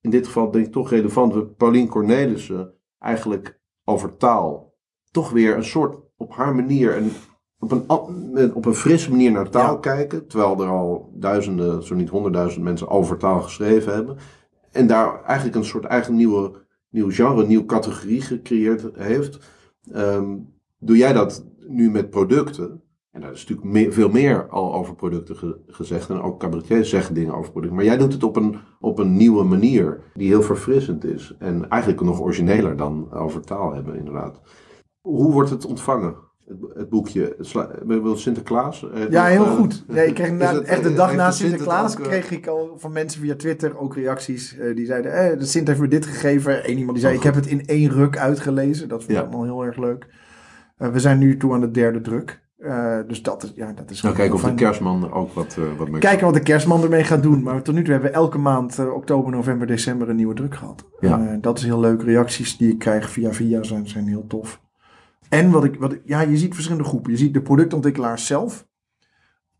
[0.00, 1.34] in dit geval denk ik toch relevant.
[1.34, 4.74] We Paulien Cornelissen eigenlijk over taal
[5.10, 6.96] toch weer een soort op haar manier...
[6.96, 7.10] Een,
[7.58, 9.80] op een, op een frisse manier naar taal Ja.
[9.80, 10.26] kijken.
[10.26, 14.16] Terwijl er al duizenden, zo niet honderdduizend mensen over taal geschreven hebben.
[14.72, 19.38] En daar eigenlijk een soort eigen nieuwe, nieuw genre, nieuwe categorie gecreëerd heeft.
[19.92, 20.36] Ehm,
[20.78, 22.80] doe jij dat nu met producten?
[23.10, 26.10] En daar is natuurlijk veel meer al over producten ge- gezegd.
[26.10, 27.76] En ook cabaretiers zeggen dingen over producten.
[27.76, 30.00] Maar jij doet het op een, op een nieuwe manier.
[30.14, 31.34] Die heel verfrissend is.
[31.38, 34.40] En eigenlijk nog origineler dan over taal hebben, inderdaad.
[35.00, 36.16] Hoe wordt het ontvangen?
[36.48, 37.36] Het, het boekje.
[37.86, 38.90] Wil Sinterklaas?
[38.94, 39.84] Eh, Ja, heel eh, goed.
[39.88, 42.74] Nee, ik kreeg na, het- echt de heeft dag na Sinterklaas eh, kreeg ik al
[42.76, 44.56] van mensen via Twitter ook reacties.
[44.58, 46.70] eh, die zeiden, eh, de Sint heeft me dit gegeven.
[46.70, 48.88] Eén iemand die zei, Oh, ik heb het in één ruk uitgelezen.
[48.88, 49.22] Dat vond ik Ja.
[49.22, 50.06] allemaal heel erg leuk.
[50.76, 52.44] Eh, we zijn nu toe aan de derde druk.
[52.58, 55.56] Eh, dus dat is, ja, dat is Nou, kijken of de kerstman er ook wat,
[55.58, 57.42] eh wat mee Kijken wat de kerstman ermee gaat doen.
[57.42, 60.54] Maar tot nu toe hebben we elke maand, eh, oktober, november, december, een nieuwe druk
[60.54, 60.84] gehad.
[61.00, 61.20] Ja.
[61.26, 62.02] Eh, dat is heel leuk.
[62.02, 64.60] Reacties die ik krijg via via zijn, zijn heel tof.
[65.28, 67.10] En wat ik, wat ik, ja, je ziet verschillende groepen.
[67.10, 68.66] Je ziet de productontwikkelaars zelf.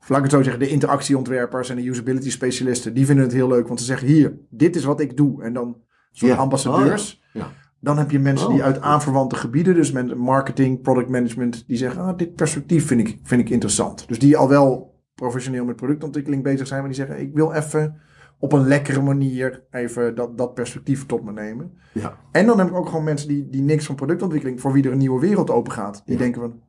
[0.01, 2.95] Of laat ik het zo zeggen, de interactieontwerpers en de usability specialisten.
[2.95, 5.43] Die vinden het heel leuk, want ze zeggen hier, dit is wat ik doe.
[5.43, 5.77] En dan
[6.13, 6.37] soort Ja.
[6.39, 7.23] ambassadeurs.
[7.35, 7.51] Oh, ja.
[7.81, 8.53] Dan heb je mensen Oh.
[8.53, 13.01] die uit aanverwante gebieden, dus met marketing, product management, die zeggen, ah, dit perspectief vind
[13.09, 14.09] ik, vind ik interessant.
[14.09, 18.01] Dus die al wel professioneel met productontwikkeling bezig zijn, maar die zeggen, ik wil even
[18.39, 21.73] op een lekkere manier even dat, dat perspectief tot me nemen.
[21.93, 22.19] Ja.
[22.33, 24.93] En dan heb ik ook gewoon mensen die, die niks van productontwikkeling, voor wie er
[24.93, 26.03] een nieuwe wereld open gaat.
[26.05, 26.21] Die Ja.
[26.21, 26.61] denken van,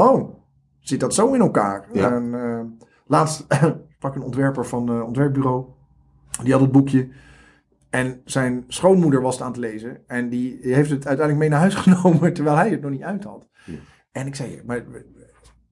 [0.00, 0.34] oh,
[0.78, 1.88] zit dat zo in elkaar?
[1.92, 2.12] Ja.
[2.14, 2.60] En, eh,
[3.06, 3.46] laatst
[3.96, 5.64] sprak een ontwerper van een ontwerpbureau,
[6.42, 7.08] die had het boekje.
[7.90, 9.98] En zijn schoonmoeder was het aan het lezen.
[10.06, 13.24] En die heeft het uiteindelijk mee naar huis genomen, terwijl hij het nog niet uit
[13.24, 13.48] had.
[13.64, 13.74] Ja.
[14.12, 14.84] En ik zei, maar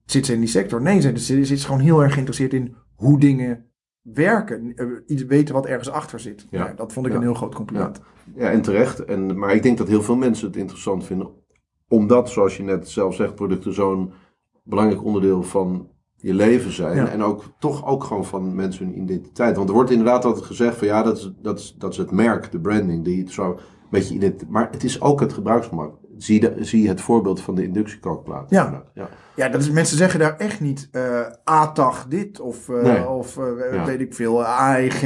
[0.05, 0.81] zit ze in die sector?
[0.81, 3.65] Nee, ze, ze, ze is gewoon heel erg geïnteresseerd in hoe dingen
[4.01, 4.73] werken.
[4.75, 6.47] eh, iets weten wat ergens achter zit.
[6.49, 6.65] Ja.
[6.67, 6.73] Ja.
[6.73, 7.17] dat vond ik Ja.
[7.17, 8.01] een heel groot compliment.
[8.35, 9.05] Ja, en terecht.
[9.05, 11.29] En, maar ik denk dat heel veel mensen het interessant vinden.
[11.87, 14.11] Omdat, zoals je net zelf zegt, producten zo'n
[14.63, 17.07] belangrijk onderdeel van je leven zijn.
[17.07, 19.55] En ook toch ook gewoon van mensen hun identiteit.
[19.55, 22.11] Want er wordt inderdaad altijd gezegd van ja, dat is, dat is, dat is het
[22.11, 23.57] merk, de branding, die het zo een
[23.89, 25.95] beetje ident- Maar het is ook het gebruiksgemak.
[26.23, 28.49] Zie, de, zie het voorbeeld van de inductiekookplaat.
[28.49, 28.83] Ja.
[28.93, 29.09] ja.
[29.35, 33.07] Ja, dat is, mensen zeggen daar echt niet eh ATAG dit of, Nee.
[33.09, 33.85] of eh, Ja.
[33.85, 35.01] weet ik veel, AEG.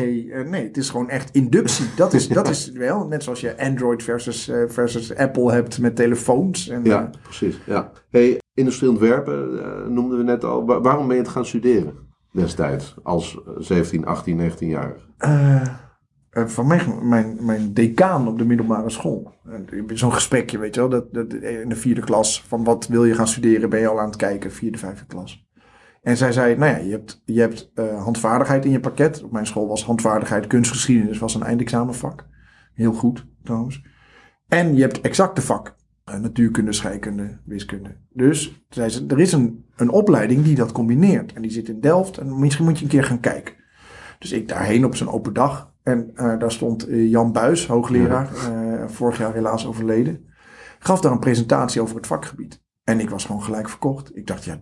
[0.50, 1.86] Nee, het is gewoon echt inductie.
[1.96, 6.70] Dat is, dat is wel, net zoals je Android versus, versus Apple hebt met telefoons.
[6.70, 7.60] En, Ja, precies.
[7.66, 7.92] Ja.
[8.10, 10.66] Hey, industrieel ontwerpen noemden we net al.
[10.66, 11.94] Wa- waarom ben je het gaan studeren
[12.32, 14.96] destijds als eh, 17, 18, 19 jaar?
[15.18, 15.68] Eh, eh,
[16.36, 19.34] van mijn, mijn, mijn decaan op de middelbare school.
[19.46, 20.90] Eh, Zo'n gesprekje, weet je wel.
[20.90, 22.44] Dat, dat, in de vierde klas.
[22.48, 23.70] Van wat wil je gaan studeren?
[23.70, 24.52] Ben je al aan het kijken?
[24.52, 25.48] Vierde, vijfde klas.
[26.02, 29.24] En zij zei, nou ja, je hebt, je hebt eh, handvaardigheid in je pakket.
[29.24, 32.28] Op mijn school was handvaardigheid kunstgeschiedenis was een eindexamenvak.
[32.74, 33.84] Heel goed, trouwens.
[34.48, 35.76] En je hebt exacte vak.
[36.04, 37.96] Eh, natuurkunde, scheikunde, wiskunde.
[38.10, 41.34] Dus zei ze, er is een, een opleiding die dat combineert.
[41.34, 42.18] En die zit in Delft.
[42.18, 43.54] En misschien moet je een keer gaan kijken.
[44.20, 45.74] Dus ik daarheen op zo'n open dag.
[45.86, 50.26] En eh, daar stond eh, Jan Buis, hoogleraar, eh, vorig jaar helaas overleden.
[50.80, 52.64] Gaf daar een presentatie over het vakgebied.
[52.84, 54.18] En ik was gewoon gelijk verkocht.
[54.18, 54.62] Ik dacht, ja,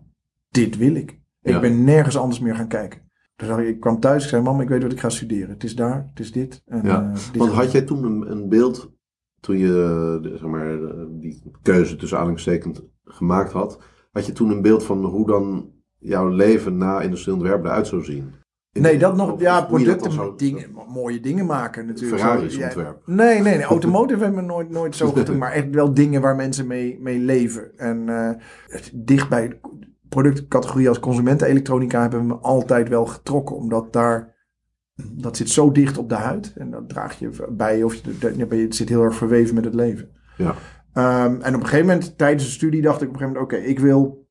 [0.49, 1.11] dit wil ik.
[1.41, 1.59] Ik Ja.
[1.59, 3.01] ben nergens anders meer gaan kijken.
[3.35, 5.49] Dus ik, kwam thuis, ik zei, mam, ik weet wat ik ga studeren.
[5.49, 6.61] Het is daar, het is dit.
[6.65, 8.91] En, Ja, dit Want had jij toen een, een beeld,
[9.39, 10.77] toen je zeg maar,
[11.19, 13.79] die keuze tussen aanhalingstekens gemaakt had,
[14.11, 18.03] had je toen een beeld van hoe dan jouw leven na industrieel ontwerp eruit zou
[18.03, 18.33] zien?
[18.73, 19.39] Nee, dat nog.
[19.39, 22.21] Ja, producten, dingen, mooie dingen maken natuurlijk.
[22.21, 22.95] Ferraris Ja.
[23.05, 23.63] Nee, nee, nee.
[23.75, 25.37] Automotive hebben we nooit, nooit zo gedaan.
[25.37, 27.77] Maar echt wel dingen waar mensen mee, mee leven.
[27.77, 28.07] En
[28.67, 29.59] het- dicht bij
[30.09, 33.55] productcategorie als consumentenelektronica hebben me altijd wel getrokken.
[33.55, 34.35] Omdat daar,
[35.11, 36.53] dat zit zo dicht op de huid.
[36.57, 40.09] En dat draag je bij of je, het zit heel erg verweven met het leven.
[40.37, 40.55] Ja.
[40.93, 43.53] Ehm, en op een gegeven moment, tijdens de studie, dacht ik op een gegeven moment:
[43.61, 44.22] oké, ik wil.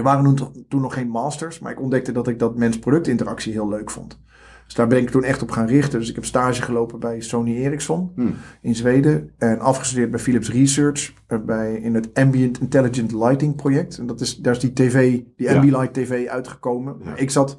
[0.00, 0.34] Er waren
[0.68, 4.20] toen, nog geen masters, maar ik ontdekte dat ik dat mens-product-interactie heel leuk vond.
[4.66, 5.98] Dus daar ben ik toen echt op gaan richten.
[5.98, 8.34] Dus ik heb stage gelopen bij Sony Ericsson Hmm.
[8.60, 9.32] in Zweden.
[9.38, 13.98] En afgestudeerd bij Philips Research eh, bij, in het Ambient Intelligent Lighting project.
[13.98, 15.54] En dat is, daar is die tv, die Ja.
[15.54, 16.96] Ambilight TV uitgekomen.
[17.04, 17.16] Ja.
[17.16, 17.58] Ik, zat,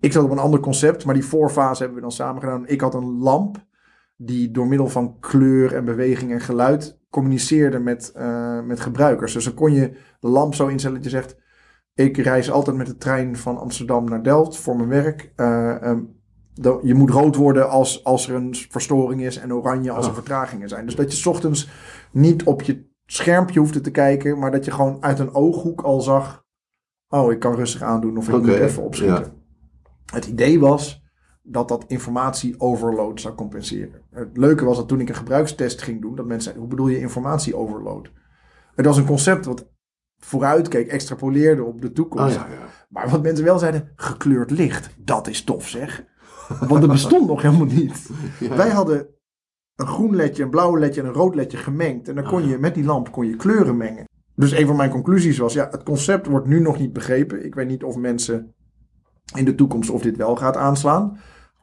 [0.00, 2.68] ik zat op een ander concept, maar die voorfase hebben we dan samen gedaan.
[2.68, 3.64] Ik had een lamp
[4.16, 9.32] die door middel van kleur en beweging en geluid communiceerde met, eh, met gebruikers.
[9.32, 11.36] Dus dan kon je de lamp zo instellen dat je zegt...
[12.00, 15.32] Ik reis altijd met de trein van Amsterdam naar Delft voor mijn werk.
[15.36, 16.00] Eh, ehm,
[16.82, 20.16] je moet rood worden als, als er een verstoring is en oranje als er Ah.
[20.16, 20.84] vertragingen zijn.
[20.84, 21.68] Dus dat je 's ochtends
[22.12, 26.00] niet op je schermpje hoefde te kijken, maar dat je gewoon uit een ooghoek al
[26.00, 26.44] zag...
[27.08, 29.32] Oh, ik kan rustig aandoen of ik Oké, moet even opschieten.
[30.12, 31.02] Het idee was
[31.42, 34.02] dat dat informatie overload zou compenseren.
[34.10, 36.88] Het leuke was dat toen ik een gebruikstest ging doen, dat mensen zeiden, hoe bedoel
[36.88, 38.10] je informatie overload?
[38.74, 39.68] Het was een concept wat
[40.20, 42.36] vooruitkeek, extrapoleerde op de toekomst.
[42.36, 42.66] Ah, ja, ja.
[42.88, 46.04] Maar wat mensen wel zeiden, gekleurd licht, dat is tof zeg.
[46.68, 48.08] Want dat bestond nog helemaal niet.
[48.40, 48.56] Ja.
[48.56, 49.06] Wij hadden
[49.76, 52.08] een groen ledje, een blauw ledje en een rood ledje gemengd.
[52.08, 54.08] En dan kon Ah, je met die lamp kon je kleuren mengen.
[54.34, 57.44] Dus een van mijn conclusies was, ja, het concept wordt nu nog niet begrepen.
[57.44, 58.54] Ik weet niet of mensen
[59.34, 61.18] in de toekomst of dit wel gaat aanslaan.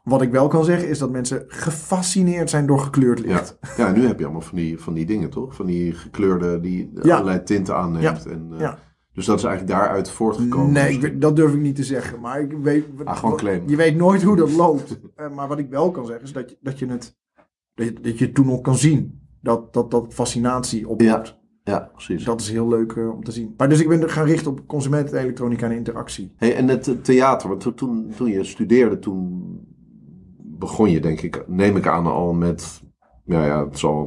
[0.08, 3.58] Wat ik wel kan zeggen is dat mensen gefascineerd zijn door gekleurd licht.
[3.76, 5.54] ja, nu heb je allemaal van die, van die dingen, toch?
[5.54, 7.14] Van die gekleurde, die Ja.
[7.14, 8.26] allerlei tinten aanneemt.
[8.26, 8.78] En, eh, Ja.
[9.12, 10.72] Dus dat is eigenlijk daaruit voortgekomen.
[10.72, 11.12] Nee, ik misschien.
[11.12, 12.20] weet- dat durf ik niet te zeggen.
[12.20, 13.62] Maar ik weet, Ah, gewoon claim.
[13.66, 15.00] je weet nooit hoe dat loopt.
[15.16, 17.16] Eh, maar wat ik wel kan zeggen is dat je, dat je het
[17.74, 19.20] dat je, dat je het toen nog kan zien.
[19.40, 21.38] Dat, dat, dat fascinatie oploopt.
[21.64, 22.24] Ja, precies.
[22.24, 23.54] Dat is heel leuk eh, om te zien.
[23.56, 26.32] Maar dus ik ben gaan richten op consumentenelektronica en interactie.
[26.36, 29.46] Hey, en het theater, want to- toen, toen je studeerde, toen
[30.58, 32.82] begon je denk ik, neem ik aan al met,
[33.24, 34.06] ja, ja het zal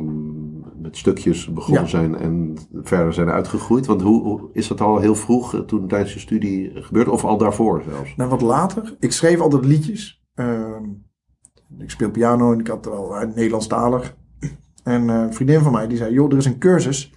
[0.78, 1.88] met stukjes begonnen Ja.
[1.90, 3.86] zijn en verder zijn uitgegroeid.
[3.86, 7.26] Want hoe, hoe- is dat al heel vroeg eh, toen tijdens je studie gebeurd of
[7.26, 8.16] al daarvoor zelfs?
[8.16, 8.96] Nou, wat later.
[9.00, 10.24] Ik schreef altijd liedjes.
[10.34, 10.84] Ehm,
[11.78, 14.16] ik speel piano en ik had wel uh, Nederlandstalig.
[14.84, 17.14] En eh, een vriendin van mij die zei, joh, er is een cursus.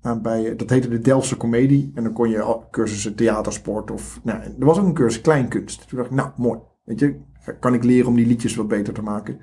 [0.00, 1.90] eh, bij, dat heette de Delftse Comedie.
[1.94, 4.20] En dan kon je al- cursussen theatersport of...
[4.22, 5.88] Nou, er was ook een cursus kleinkunst.
[5.88, 6.58] Toen dacht ik, nou, mooi.
[6.84, 7.20] Weet je,
[7.60, 9.40] kan ik leren om die liedjes wat beter te maken.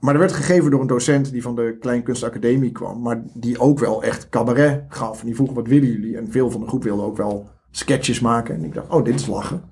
[0.00, 3.02] Maar er werd gegeven door een docent die van de Kleinkunstacademie kwam.
[3.02, 5.20] Maar die ook wel echt cabaret gaf.
[5.20, 6.16] En die vroeg, wat willen jullie?
[6.16, 8.54] En veel van de groep wilde ook wel sketches maken.
[8.54, 9.62] En ik dacht, oh, dit is lachen.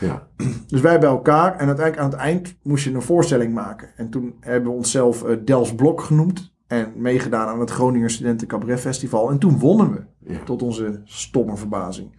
[0.00, 0.28] Ja,
[0.68, 3.88] Dus wij bij elkaar en uiteindelijk aan het eind moest je een voorstelling maken.
[3.96, 8.80] En toen hebben we onszelf Dels Blok genoemd en meegedaan aan het Groninger Studenten Cabaret
[8.80, 9.30] Festival.
[9.30, 10.38] En toen wonnen we, ja.
[10.44, 12.10] tot onze stomme verbazing.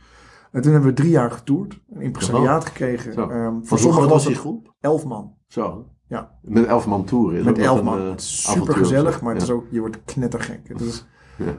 [0.57, 1.79] En toen hebben we drie jaar getoerd.
[1.93, 3.11] Een impresariaat gekregen.
[3.13, 4.73] Ehm, Voor voor sommige sommigen was die het groep?
[4.79, 5.33] elf man.
[5.47, 5.85] Zo.
[6.07, 6.31] Ja.
[6.41, 7.45] Met elf man toeren.
[7.45, 7.99] Met elf een, man.
[7.99, 10.59] eh, is avontuur super gezellig, maar het is ook, je wordt knettergek.
[10.67, 11.05] Het is.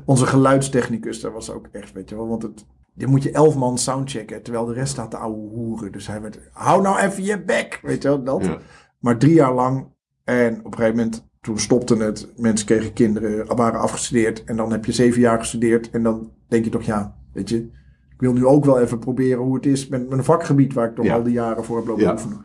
[0.05, 2.29] Onze geluidstechnicus, daar was ook echt, weet je wel.
[2.29, 5.93] Want het, je moet je elf man soundchecken, terwijl de rest staat te ouwe hoeren.
[5.93, 8.45] Dus hij werd, hou nou even je bek, weet je wel, dat.
[8.45, 8.59] Ja.
[8.99, 9.87] Maar drie jaar lang.
[10.25, 12.33] En op een gegeven moment, toen stopte het.
[12.37, 14.45] Mensen kregen kinderen, waren afgestudeerd.
[14.45, 15.91] En dan heb je zeven jaar gestudeerd.
[15.91, 17.77] En dan denk je toch, ja, weet je.
[18.19, 20.95] Ik wil nu ook wel even proberen hoe het is met, een vakgebied waar ik
[20.95, 21.15] toch Ja.
[21.15, 22.13] al die jaren voor heb lopen Ja.
[22.13, 22.41] oefenen.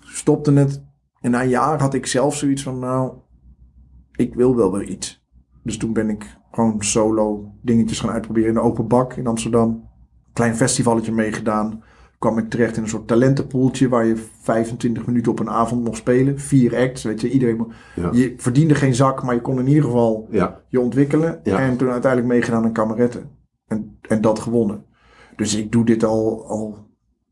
[0.00, 0.84] Stopte het.
[1.20, 3.12] En na een jaar had ik zelf zoiets van, nou,
[4.12, 5.24] ik wil wel weer iets.
[5.62, 9.88] Dus toen ben ik gewoon solo dingetjes gaan uitproberen in de open bak in Amsterdam.
[10.32, 11.82] Klein festivalletje meegedaan.
[12.18, 15.96] Kwam ik terecht in een soort talentenpoeltje waar je 25 minuten op een avond mocht
[15.96, 16.38] spelen.
[16.38, 17.30] Vier acts, weet je.
[17.30, 18.08] Iedereen, Ja.
[18.12, 20.60] Je verdiende geen zak, maar je kon in ieder geval Ja.
[20.68, 21.40] je ontwikkelen.
[21.42, 21.58] Ja.
[21.58, 23.30] En toen uiteindelijk meegedaan aan kameretten.
[23.66, 24.84] En, en dat gewonnen.
[25.40, 26.86] Dus ik doe dit al, al,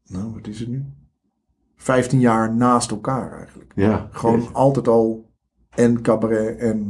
[0.07, 0.85] nou wat is het nu?
[1.77, 3.73] 15 jaar naast elkaar eigenlijk.
[3.75, 4.09] Ja.
[4.11, 4.55] Gewoon Jeetje.
[4.55, 5.31] altijd al
[5.71, 6.89] en cabaret en,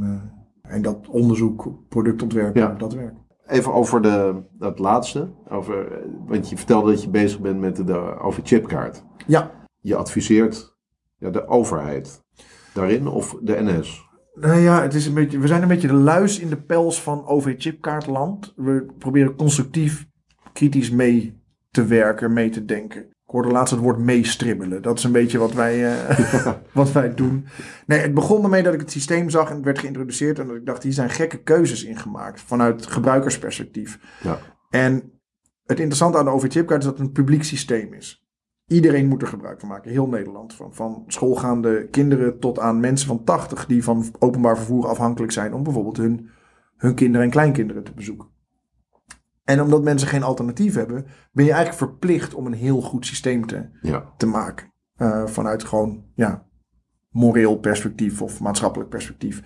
[0.62, 2.74] eh, en dat onderzoek, productontwerp, Ja.
[2.74, 3.14] dat werk.
[3.46, 5.28] Even over de, dat laatste.
[5.48, 9.04] Over, eh, want je vertelde dat je bezig bent met de, de over chipkaart.
[9.26, 9.50] Ja,
[9.80, 10.76] Je adviseert
[11.16, 12.22] ja, de overheid
[12.74, 14.06] daarin of de NS?
[14.34, 17.02] nou ja, het is een beetje, we zijn een beetje de luis in de pels
[17.02, 18.52] van OV-chipkaartland.
[18.56, 20.07] We proberen constructief,
[20.52, 23.00] kritisch mee te werken, mee te denken.
[23.00, 24.82] Ik hoorde laatst het woord meestribbelen.
[24.82, 26.18] Dat is een beetje wat wij, eh,
[26.72, 27.46] wat wij doen.
[27.86, 30.38] Nee, het begon ermee dat ik het systeem zag en het werd geïntroduceerd.
[30.38, 33.98] En dat ik dacht, hier zijn gekke keuzes in gemaakt vanuit gebruikersperspectief.
[34.22, 34.38] Ja.
[34.70, 35.12] En
[35.64, 38.26] het interessante aan de OV-chipkaart is dat het een publiek systeem is.
[38.66, 40.54] Iedereen moet er gebruik van maken, heel Nederland.
[40.54, 45.54] Van, van schoolgaande kinderen tot aan mensen van 80 die van openbaar vervoer afhankelijk zijn
[45.54, 46.28] om bijvoorbeeld hun,
[46.76, 48.28] hun kinderen en kleinkinderen te bezoeken.
[49.48, 53.46] En omdat mensen geen alternatief hebben, ben je eigenlijk verplicht om een heel goed systeem
[53.46, 54.12] te, Ja.
[54.16, 54.72] te maken.
[54.96, 56.46] Eh, vanuit gewoon ja,
[57.10, 59.38] moreel perspectief of maatschappelijk perspectief.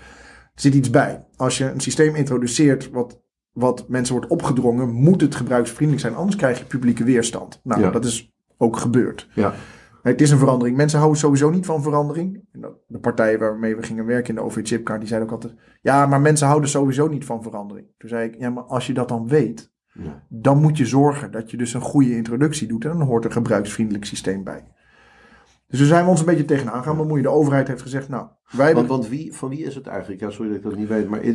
[0.55, 1.25] Er zit iets bij.
[1.37, 3.21] Als je een systeem introduceert wat,
[3.53, 6.15] wat mensen wordt opgedrongen, moet het gebruiksvriendelijk zijn.
[6.15, 7.61] Anders krijg je publieke weerstand.
[7.65, 7.91] Nou, Ja.
[7.91, 9.29] dat is ook gebeurd.
[9.35, 9.55] Ja.
[10.03, 10.77] Het is een verandering.
[10.77, 12.45] Mensen houden sowieso niet van verandering.
[12.87, 15.61] De partijen waarmee we gingen werken in de OV-chipkaart, die zeiden ook altijd...
[15.81, 17.87] Ja, maar mensen houden sowieso niet van verandering.
[17.99, 20.23] Toen zei ik, ja, maar als je dat dan weet, Ja.
[20.29, 22.85] dan moet je zorgen dat je dus een goede introductie doet.
[22.85, 24.65] En dan hoort een gebruiksvriendelijk systeem bij.
[25.69, 27.23] Dus daar zijn we ons een beetje tegenaan gaan bemoeien.
[27.23, 30.21] De overheid heeft gezegd, nou, wij Want, want wie, van wie is het eigenlijk?
[30.21, 31.09] Ja, sorry dat ik dat niet weet.
[31.09, 31.35] Maar eh,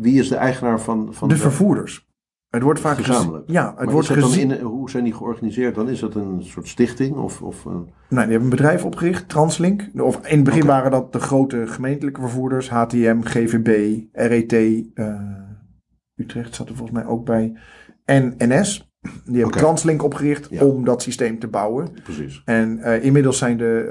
[0.00, 2.08] wie is de eigenaar van, van de vervoerders.
[2.48, 3.50] Het wordt vaak gez- Gezamenlijk.
[3.50, 4.60] Ja, het Maar wordt gezien.
[4.60, 5.88] hoe zijn die georganiseerd dan?
[5.88, 7.16] Is dat een soort stichting?
[7.16, 7.72] Of, of een...
[7.72, 9.88] Nou, die hebben een bedrijf opgericht, Translink.
[9.96, 12.70] Of in het begin waren dat de grote gemeentelijke vervoerders.
[12.70, 14.52] HTM, GVB, RET.
[14.94, 15.20] eh,
[16.14, 17.56] Utrecht zat er volgens mij ook bij.
[18.10, 18.88] En NS.
[19.24, 19.58] Die hebben.
[19.58, 20.64] Translink opgericht Ja.
[20.64, 21.88] om dat systeem te bouwen.
[22.02, 22.42] Precies.
[22.44, 23.86] En eh, inmiddels zijn de,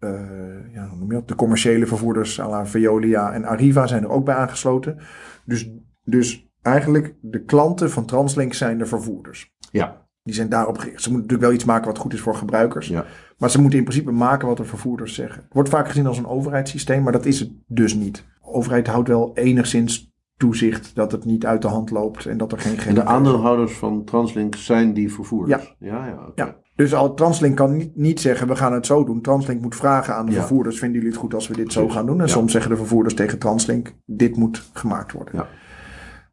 [0.00, 0.90] eh, eh, ja,
[1.26, 4.98] de commerciële vervoerders, à la Veolia en Arriva, zijn er ook bij aangesloten.
[5.44, 5.70] Dus,
[6.04, 9.54] dus eigenlijk de klanten van Translink zijn de vervoerders.
[9.70, 10.06] Ja.
[10.22, 11.02] Die zijn daarop gericht.
[11.02, 12.88] Ze moeten natuurlijk wel iets maken wat goed is voor gebruikers.
[12.88, 13.04] Ja.
[13.38, 15.42] Maar ze moeten in principe maken wat de vervoerders zeggen.
[15.42, 18.16] Het wordt vaak gezien als een overheidssysteem, maar dat is het dus niet.
[18.16, 22.52] De overheid houdt wel enigszins toezicht dat het niet uit de hand loopt en dat
[22.52, 25.74] er geen En de aandeelhouders van Translink zijn die vervoerders?
[25.78, 25.88] Ja.
[26.06, 26.32] Ja.
[26.34, 26.56] Ja.
[26.74, 29.20] Dus al Translink kan niet, niet zeggen, we gaan het zo doen.
[29.20, 30.38] Translink moet vragen aan de Ja.
[30.38, 32.20] vervoerders, vinden jullie het goed als we dit zo gaan doen?
[32.20, 32.32] En Ja.
[32.32, 35.34] soms zeggen de vervoerders tegen Translink, dit moet gemaakt worden.
[35.36, 35.48] Ja.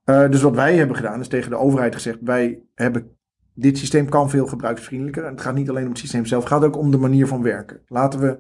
[0.04, 3.08] Eh, dus wat wij hebben gedaan, is tegen de overheid gezegd, wij hebben,
[3.54, 5.24] dit systeem kan veel gebruiksvriendelijker.
[5.24, 7.28] En het gaat niet alleen om het systeem zelf, het gaat ook om de manier
[7.28, 7.82] van werken.
[7.88, 8.40] Laten we,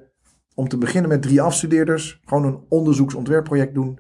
[0.55, 3.99] om te beginnen met drie afstudeerders, gewoon een onderzoeksontwerpproject doen.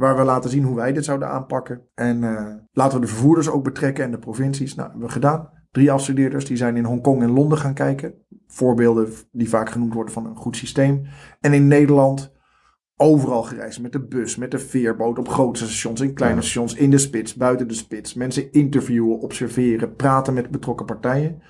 [0.00, 1.80] Waar we laten zien hoe wij dit zouden aanpakken.
[1.94, 4.74] En eh, laten we de vervoerders ook betrekken en de provincies.
[4.74, 5.48] Nou, hebben we gedaan.
[5.70, 8.14] Drie afstudeerders die zijn in Hongkong en Londen gaan kijken.
[8.46, 11.06] Voorbeelden die vaak genoemd worden van een goed systeem.
[11.40, 12.32] En in Nederland
[12.96, 13.80] overal gereisd.
[13.80, 16.42] Met de bus, met de veerboot, op grote stations, in kleine Ja.
[16.42, 18.14] stations, in de spits, buiten de spits.
[18.14, 21.42] Mensen interviewen, observeren, praten met betrokken partijen.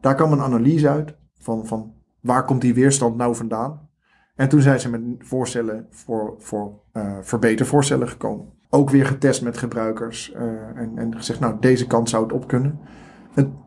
[0.00, 3.88] Daar kwam een analyse uit van, van waar komt die weerstand nou vandaan.
[4.34, 6.84] En toen zijn ze met voorstellen voor, voor
[7.22, 8.46] verbetervoorstellen gekomen.
[8.70, 10.42] Ook weer getest met gebruikers eh,
[10.74, 12.78] en, en gezegd, nou, deze kant zou het op kunnen.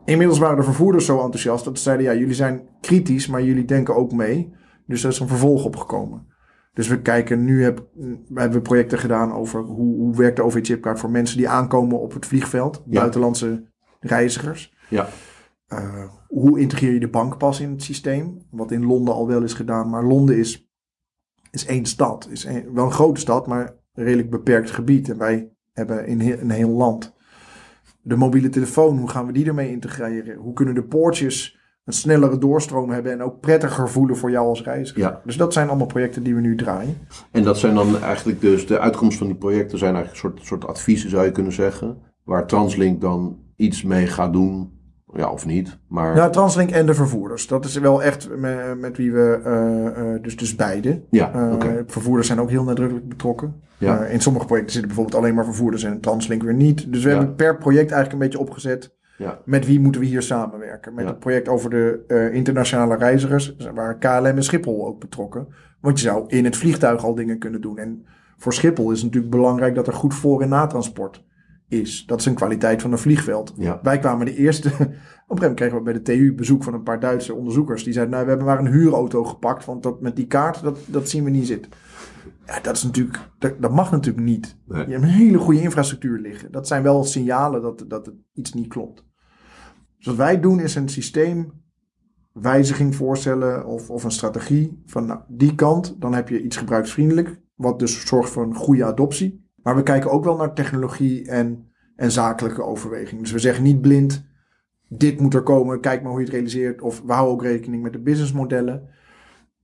[0.04, 3.64] Inmiddels waren de vervoerders zo enthousiast dat ze zeiden, ja, jullie zijn kritisch, maar jullie
[3.64, 4.52] denken ook mee.
[4.86, 6.26] Dus er is een vervolg opgekomen.
[6.72, 7.86] Dus we kijken nu, heb,
[8.28, 12.12] we hebben projecten gedaan over hoe, hoe werkt de OV-chipkaart voor mensen die aankomen op
[12.12, 13.00] het vliegveld, Ja.
[13.00, 13.64] buitenlandse
[14.00, 14.74] reizigers.
[14.88, 15.08] Ja.
[15.72, 18.46] Uh, hoe integreer je de bankpas in het systeem?
[18.50, 19.90] Wat in Londen al wel is gedaan.
[19.90, 20.69] Maar Londen is,
[21.50, 22.28] is één stad.
[22.30, 25.10] Is een, wel een grote stad, maar een redelijk beperkt gebied.
[25.10, 27.14] En wij hebben in heel, een heel land
[28.02, 30.36] De mobiele telefoon, hoe gaan we die ermee integreren?
[30.36, 34.62] Hoe kunnen de poortjes een snellere doorstroom hebben en ook prettiger voelen voor jou als
[34.62, 35.00] reiziger?
[35.00, 35.20] Ja.
[35.24, 36.98] Dus dat zijn allemaal projecten die we nu draaien.
[37.30, 40.46] En dat zijn dan eigenlijk dus de uitkomst van die projecten zijn eigenlijk een soort,
[40.46, 41.98] soort adviezen zou je kunnen zeggen.
[42.24, 44.79] Waar Translink dan iets mee gaat doen.
[45.14, 45.78] Ja, of niet.
[45.88, 47.46] Maar Ja, Translink en de vervoerders.
[47.46, 51.02] Dat is wel echt me- met, wie we, eh, eh, dus, dus beide.
[51.10, 51.72] ja, Eh.
[51.86, 53.54] Vervoerders zijn ook heel nadrukkelijk betrokken.
[53.78, 54.04] Ja.
[54.04, 56.92] In sommige projecten zitten bijvoorbeeld alleen maar vervoerders en Translink weer niet.
[56.92, 57.16] Dus we Ja.
[57.16, 58.98] hebben per project eigenlijk een beetje opgezet.
[59.18, 59.38] Ja.
[59.44, 60.94] Met wie moeten we hier samenwerken?
[60.94, 65.46] Met het project over de internationale reizigers, waar KLM en Schiphol ook betrokken.
[65.80, 67.78] Want je zou in het vliegtuig al dingen kunnen doen.
[67.78, 68.04] En
[68.36, 71.24] voor Schiphol is het natuurlijk belangrijk dat er goed voor- en natransport
[71.70, 72.06] is.
[72.06, 73.52] Dat is een kwaliteit van een vliegveld.
[73.56, 73.80] Ja.
[73.82, 74.68] Wij kwamen de eerste.
[74.78, 77.84] Op een gegeven moment kregen we bij de TU bezoek van een paar Duitse onderzoekers.
[77.84, 79.64] Die zeiden: Nou, we hebben maar een huurauto gepakt.
[79.64, 81.72] Want dat, met die kaart, dat, dat zien we niet zitten.
[82.46, 83.18] Ja, dat is natuurlijk.
[83.38, 84.56] Dat, dat mag natuurlijk niet.
[84.66, 84.86] Nee.
[84.86, 86.52] Je hebt een hele goede infrastructuur liggen.
[86.52, 89.04] Dat zijn wel signalen dat, dat het iets niet klopt.
[89.96, 95.54] Dus wat wij doen is een systeemwijziging voorstellen of, of een strategie van nou, die
[95.54, 96.00] kant.
[96.00, 99.48] Dan heb je iets gebruiksvriendelijk, wat dus zorgt voor een goede adoptie.
[99.62, 103.22] Maar we kijken ook wel naar technologie en, en zakelijke overwegingen.
[103.22, 104.24] Dus we zeggen niet blind,
[104.88, 106.80] dit moet er komen, kijk maar hoe je het realiseert.
[106.80, 108.88] Of we houden ook rekening met de businessmodellen.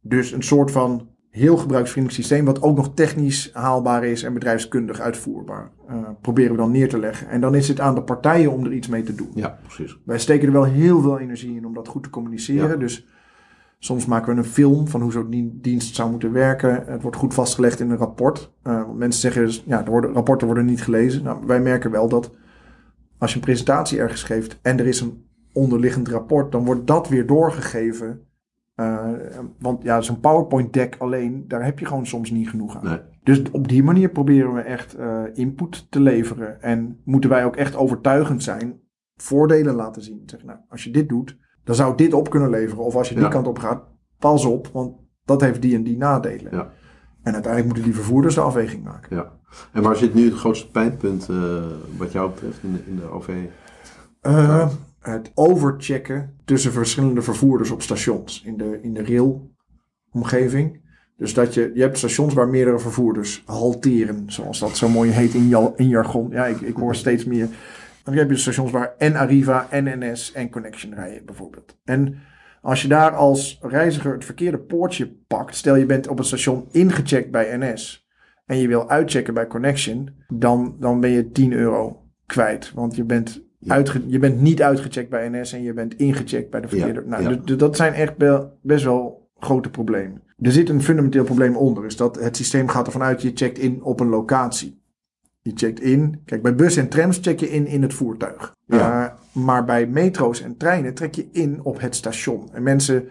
[0.01, 5.01] Dus een soort van heel gebruiksvriendelijk systeem, wat ook nog technisch haalbaar is en bedrijfskundig
[5.01, 5.71] uitvoerbaar.
[5.89, 7.29] eh, proberen we dan neer te leggen.
[7.29, 9.31] En dan is het aan de partijen om er iets mee te doen.
[9.35, 9.99] ja, precies.
[10.05, 12.69] Wij steken er wel heel veel energie in om dat goed te communiceren.
[12.69, 12.77] Ja.
[12.77, 13.07] Dus
[13.79, 16.85] soms maken we een film van hoe zo'n dien- dienst zou moeten werken.
[16.87, 18.53] Het wordt goed vastgelegd in een rapport.
[18.63, 21.23] Want mensen zeggen dus, ja, worden, rapporten worden niet gelezen.
[21.23, 22.35] Nou, wij merken wel dat
[23.19, 27.09] als je een presentatie ergens geeft en er is een onderliggend rapport, dan wordt dat
[27.09, 28.21] weer doorgegeven.
[28.75, 29.09] Eh,
[29.59, 32.85] want ja, zo'n PowerPoint deck alleen, daar heb je gewoon soms niet genoeg aan.
[32.85, 33.01] Nee.
[33.23, 36.63] Dus op die manier proberen we echt eh, input te leveren.
[36.63, 38.81] En moeten wij ook echt overtuigend zijn,
[39.17, 40.23] voordelen laten zien.
[40.27, 42.85] Zeg, nou, als je dit doet, dan zou dit op kunnen leveren.
[42.85, 43.31] Of als je die Ja.
[43.31, 43.83] kant op gaat,
[44.19, 44.95] pas op, want
[45.25, 46.53] dat heeft die en die nadelen.
[46.53, 46.71] Ja.
[47.23, 49.17] En uiteindelijk moeten die vervoerders de afweging maken.
[49.17, 49.33] Ja.
[49.73, 51.37] En waar zit nu het grootste pijnpunt eh,
[51.97, 53.29] wat jou betreft in de, in de OV?
[54.21, 54.69] Eh,
[55.01, 59.05] het overchecken tussen verschillende vervoerders op stations in de, in de
[60.13, 60.85] railomgeving.
[61.17, 65.35] Dus dat je, je hebt stations waar meerdere vervoerders halteren, zoals dat zo mooi heet
[65.35, 66.31] in, in jargon.
[66.31, 67.49] Ja, ik, ik hoor steeds meer.
[68.07, 71.79] Dan heb je stations waar en Arriva en NS en Connection rijden bijvoorbeeld.
[71.85, 72.19] En
[72.63, 76.67] als je daar als reiziger het verkeerde poortje pakt, stel je bent op het station
[76.71, 78.09] ingecheckt bij NS
[78.47, 82.73] en je wil uitchecken bij Connection, dan, dan ben je 10 euro kwijt.
[82.75, 83.75] Want je bent, Ja.
[83.75, 87.01] uitge, je bent niet uitgecheckt bij NS en je bent ingecheckt bij de verkeerde.
[87.01, 87.57] Ja, nou, ja.
[87.57, 88.15] dat zijn echt
[88.63, 90.23] best wel grote problemen.
[90.39, 93.59] Er zit een fundamenteel probleem onder, is dat het systeem gaat ervan uit, je checkt
[93.59, 94.76] in op een locatie.
[95.47, 98.55] Je checkt in, kijk bij bussen en trams check je in in het voertuig.
[98.67, 99.05] Ja.
[99.05, 102.49] Uh, maar bij metro's en treinen trek je in op het station.
[102.53, 103.09] En mensen,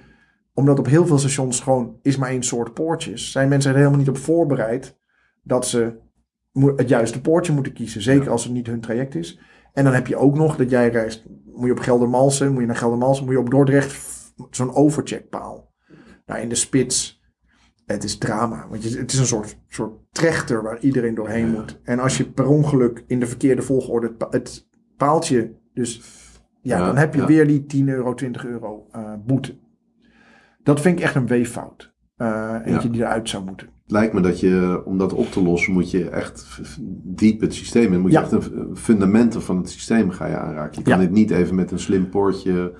[0.54, 4.00] omdat op heel veel stations gewoon is maar één soort poortjes, zijn mensen er helemaal
[4.00, 4.98] niet op voorbereid
[5.44, 5.94] dat ze
[6.76, 8.02] het juiste poortje moeten kiezen.
[8.02, 8.32] Zeker Ja.
[8.32, 9.40] als het niet hun traject is.
[9.74, 12.68] En dan heb je ook nog dat jij reist, moet je op Geldermalsen, moet je
[12.68, 13.98] naar Geldermalsen, moet je op Dordrecht
[14.50, 15.74] zo'n overcheckpaal.
[16.26, 17.24] Nou, in de spits,
[17.86, 18.68] het is drama.
[18.70, 21.52] Want je, het is een soort, soort trechter waar iedereen doorheen Ja.
[21.52, 21.80] moet.
[21.84, 24.68] En als je per ongeluk in de verkeerde volgorde het, pa- het
[24.98, 26.02] paaltje, dus
[26.62, 27.28] ja, Ja, dan heb je ja.
[27.28, 29.56] weer die 10 euro, 20 euro eh, boete.
[30.64, 31.94] Dat vind ik echt een weeffout.
[32.18, 33.68] Eh eentje die eruit zou moeten.
[33.68, 36.60] Het lijkt me dat je, om dat op te lossen, moet je echt
[37.04, 38.00] diep het systeem in.
[38.00, 40.82] Moet je echt v- fundamenten van het systeem ga je aanraken.
[40.84, 42.78] Je kan dit niet even met een slim poortje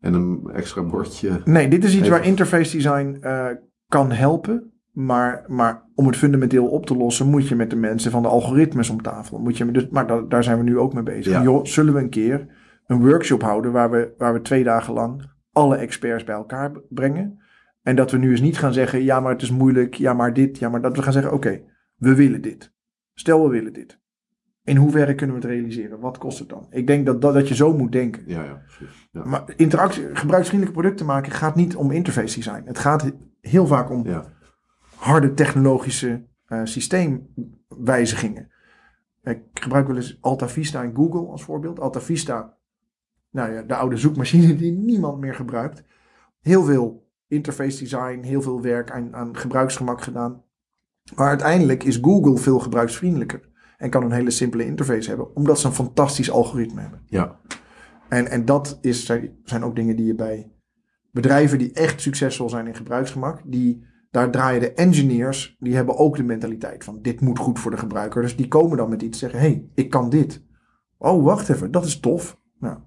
[0.00, 1.40] en een extra bordje.
[1.44, 3.46] Nee, dit is iets Even- waar interface design eh,
[3.92, 4.72] kan helpen.
[4.92, 8.28] Maar, maar om het fundamenteel op te lossen, moet je met de mensen van de
[8.28, 9.38] algoritmes om tafel.
[9.38, 11.32] Moet je, dus, maar da- daar zijn we nu ook mee bezig.
[11.32, 11.42] Ja.
[11.42, 12.46] Joh, zullen we een keer
[12.86, 17.40] een workshop houden waar we, waar we twee dagen lang alle experts bij elkaar brengen?
[17.82, 20.32] En dat we nu eens niet gaan zeggen, ja, maar het is moeilijk, ja, maar
[20.32, 20.96] dit, ja, maar dat.
[20.96, 21.60] We gaan zeggen, oké,
[21.96, 22.72] we willen dit.
[23.14, 24.00] Stel, we willen dit.
[24.64, 26.00] In hoeverre kunnen we het realiseren?
[26.00, 26.66] Wat kost het dan?
[26.70, 28.22] Ik denk dat, dat, dat je zo moet denken.
[28.26, 29.08] Ja, ja, precies.
[29.12, 29.24] Ja.
[29.24, 32.62] Maar interactie, gebruiksvriendelijke producten maken gaat niet om interface design.
[32.64, 33.12] Het gaat
[33.42, 34.24] heel vaak om ja.
[34.96, 38.50] harde technologische eh, systeemwijzigingen.
[39.22, 41.80] Ik gebruik wel eens Alta Vista in Google als voorbeeld.
[41.80, 42.56] Alta Vista,
[43.30, 45.84] nou ja, de oude zoekmachine die niemand meer gebruikt.
[46.40, 50.42] Heel veel interface design, heel veel werk aan, aan gebruiksgemak gedaan.
[51.16, 53.50] Maar uiteindelijk is Google veel gebruiksvriendelijker.
[53.76, 57.02] En kan een hele simpele interface hebben, omdat ze een fantastisch algoritme hebben.
[57.06, 57.40] ja.
[58.08, 60.51] En, en dat is, zijn, zijn ook dingen die je bij
[61.12, 66.16] bedrijven die echt succesvol zijn in gebruiksgemak, die, daar draaien de engineers, die hebben ook
[66.16, 68.22] de mentaliteit van dit moet goed voor de gebruiker.
[68.22, 70.44] Dus die komen dan met iets zeggen, hey, ik kan dit.
[70.98, 72.40] Oh, wacht even, dat is tof.
[72.58, 72.78] Nou,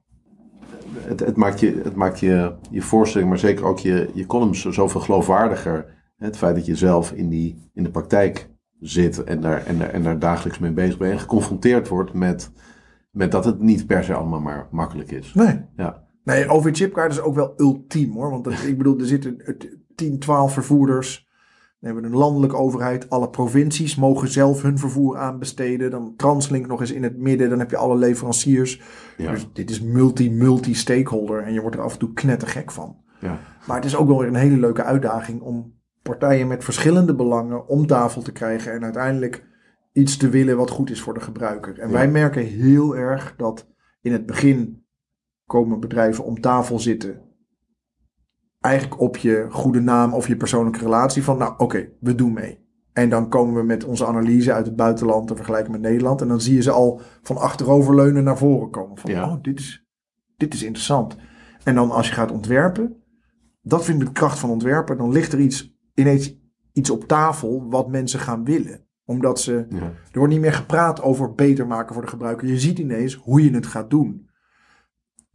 [0.96, 4.66] Het, het maakt, je, het maakt je, je voorstelling, maar zeker ook je, je columns
[4.66, 5.94] zoveel geloofwaardiger.
[6.18, 8.50] Het feit dat je zelf in, die, in de praktijk
[8.80, 11.12] zit en daar, en, daar, en daar dagelijks mee bezig bent.
[11.12, 12.52] En geconfronteerd wordt met,
[13.12, 15.34] met dat het niet per se allemaal maar makkelijk is.
[15.34, 15.62] nee.
[15.76, 18.30] Ja, Nee, OV-chipkaart is ook wel ultiem hoor.
[18.30, 19.56] Want dat, ik bedoel, er zitten eh,
[19.96, 21.24] 10, 12 vervoerders.
[21.80, 23.10] Dan hebben we een landelijke overheid.
[23.10, 25.92] Alle provincies mogen zelf hun vervoer aanbesteden.
[25.92, 27.50] Dan Translink nog eens in het midden.
[27.50, 28.82] Dan heb je alle leveranciers.
[29.18, 31.44] ja, Dus dit is multi-multi-stakeholder.
[31.44, 32.98] En je wordt er af en toe knettergek van.
[33.20, 37.16] ja, Maar het is ook wel weer een hele leuke uitdaging om partijen met verschillende
[37.16, 38.74] belangen om tafel te krijgen.
[38.74, 39.46] En uiteindelijk
[39.94, 41.80] iets te willen wat goed is voor de gebruiker.
[41.80, 41.94] En Ja.
[41.94, 43.68] wij merken heel erg dat
[44.02, 44.85] in het begin
[45.46, 47.22] komen bedrijven om tafel zitten.
[48.60, 52.64] Eigenlijk op je goede naam of je persoonlijke relatie van, nou oké, we doen mee.
[52.94, 56.22] En dan komen we met onze analyse uit het buitenland te vergelijken met Nederland.
[56.22, 58.98] En dan zie je ze al van achteroverleunen naar voren komen.
[58.98, 59.30] Van, Ja.
[59.30, 59.86] oh, dit is,
[60.38, 61.16] dit is interessant.
[61.64, 62.96] En dan als je gaat ontwerpen,
[63.62, 64.98] dat vind ik de kracht van ontwerpen.
[64.98, 66.38] Dan ligt er iets, ineens
[66.74, 68.84] iets op tafel wat mensen gaan willen.
[69.06, 69.82] Omdat ze, ja,
[70.12, 72.48] er wordt niet meer gepraat over beter maken voor de gebruiker.
[72.48, 74.30] Je ziet ineens hoe je het gaat doen.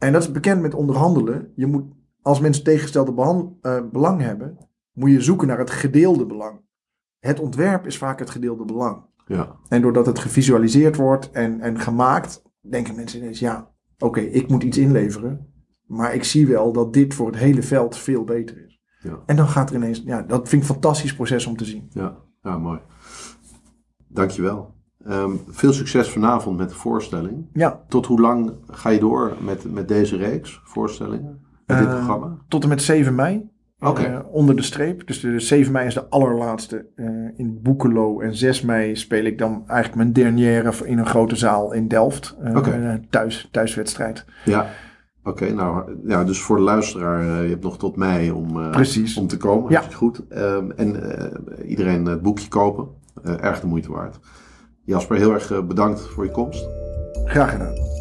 [0.01, 1.51] En dat is bekend met onderhandelen.
[1.55, 1.83] Je moet,
[2.21, 4.57] als mensen tegengestelde eh, belang hebben,
[4.93, 6.59] moet je zoeken naar het gedeelde belang.
[7.19, 9.03] Het ontwerp is vaak het gedeelde belang.
[9.25, 14.49] ja, En doordat het gevisualiseerd wordt en, en gemaakt, denken mensen ineens, ja, oké, ik
[14.49, 15.53] moet iets inleveren.
[15.85, 18.81] Maar ik zie wel dat dit voor het hele veld veel beter is.
[18.99, 19.23] Ja.
[19.25, 21.87] En dan gaat er ineens, ja, dat vind ik een fantastisch proces om te zien.
[21.89, 22.79] ja, ja, mooi.
[24.07, 24.75] Dankjewel.
[25.07, 27.45] Ehm veel succes vanavond met de voorstelling.
[27.53, 31.39] Ja, Tot hoe lang ga je door met, met deze reeks voorstellingen?
[31.65, 32.37] Met dit Eh, programma?
[32.47, 33.49] tot en met 7 mei.
[33.79, 34.01] Oké.
[34.01, 35.07] eh, onder de streep.
[35.07, 38.19] Dus de 7 mei is de allerlaatste eh, in Boekelo.
[38.19, 42.35] En 6 mei speel ik dan eigenlijk mijn dernière in een grote zaal in Delft.
[42.55, 42.71] Oké.
[42.71, 44.25] een thuis, thuiswedstrijd.
[44.45, 44.67] Ja.
[45.23, 48.57] Oké, nou ja, dus voor de luisteraar, je hebt nog tot mei om,
[49.17, 49.71] om te komen.
[49.71, 49.81] Ja.
[49.81, 50.27] Goed.
[50.29, 50.95] Ehm, en
[51.65, 52.87] iedereen het boekje kopen.
[53.23, 54.19] Erg de moeite waard.
[54.83, 56.65] Jasper, heel erg eh, bedankt voor je komst.
[57.25, 58.00] Graag gedaan.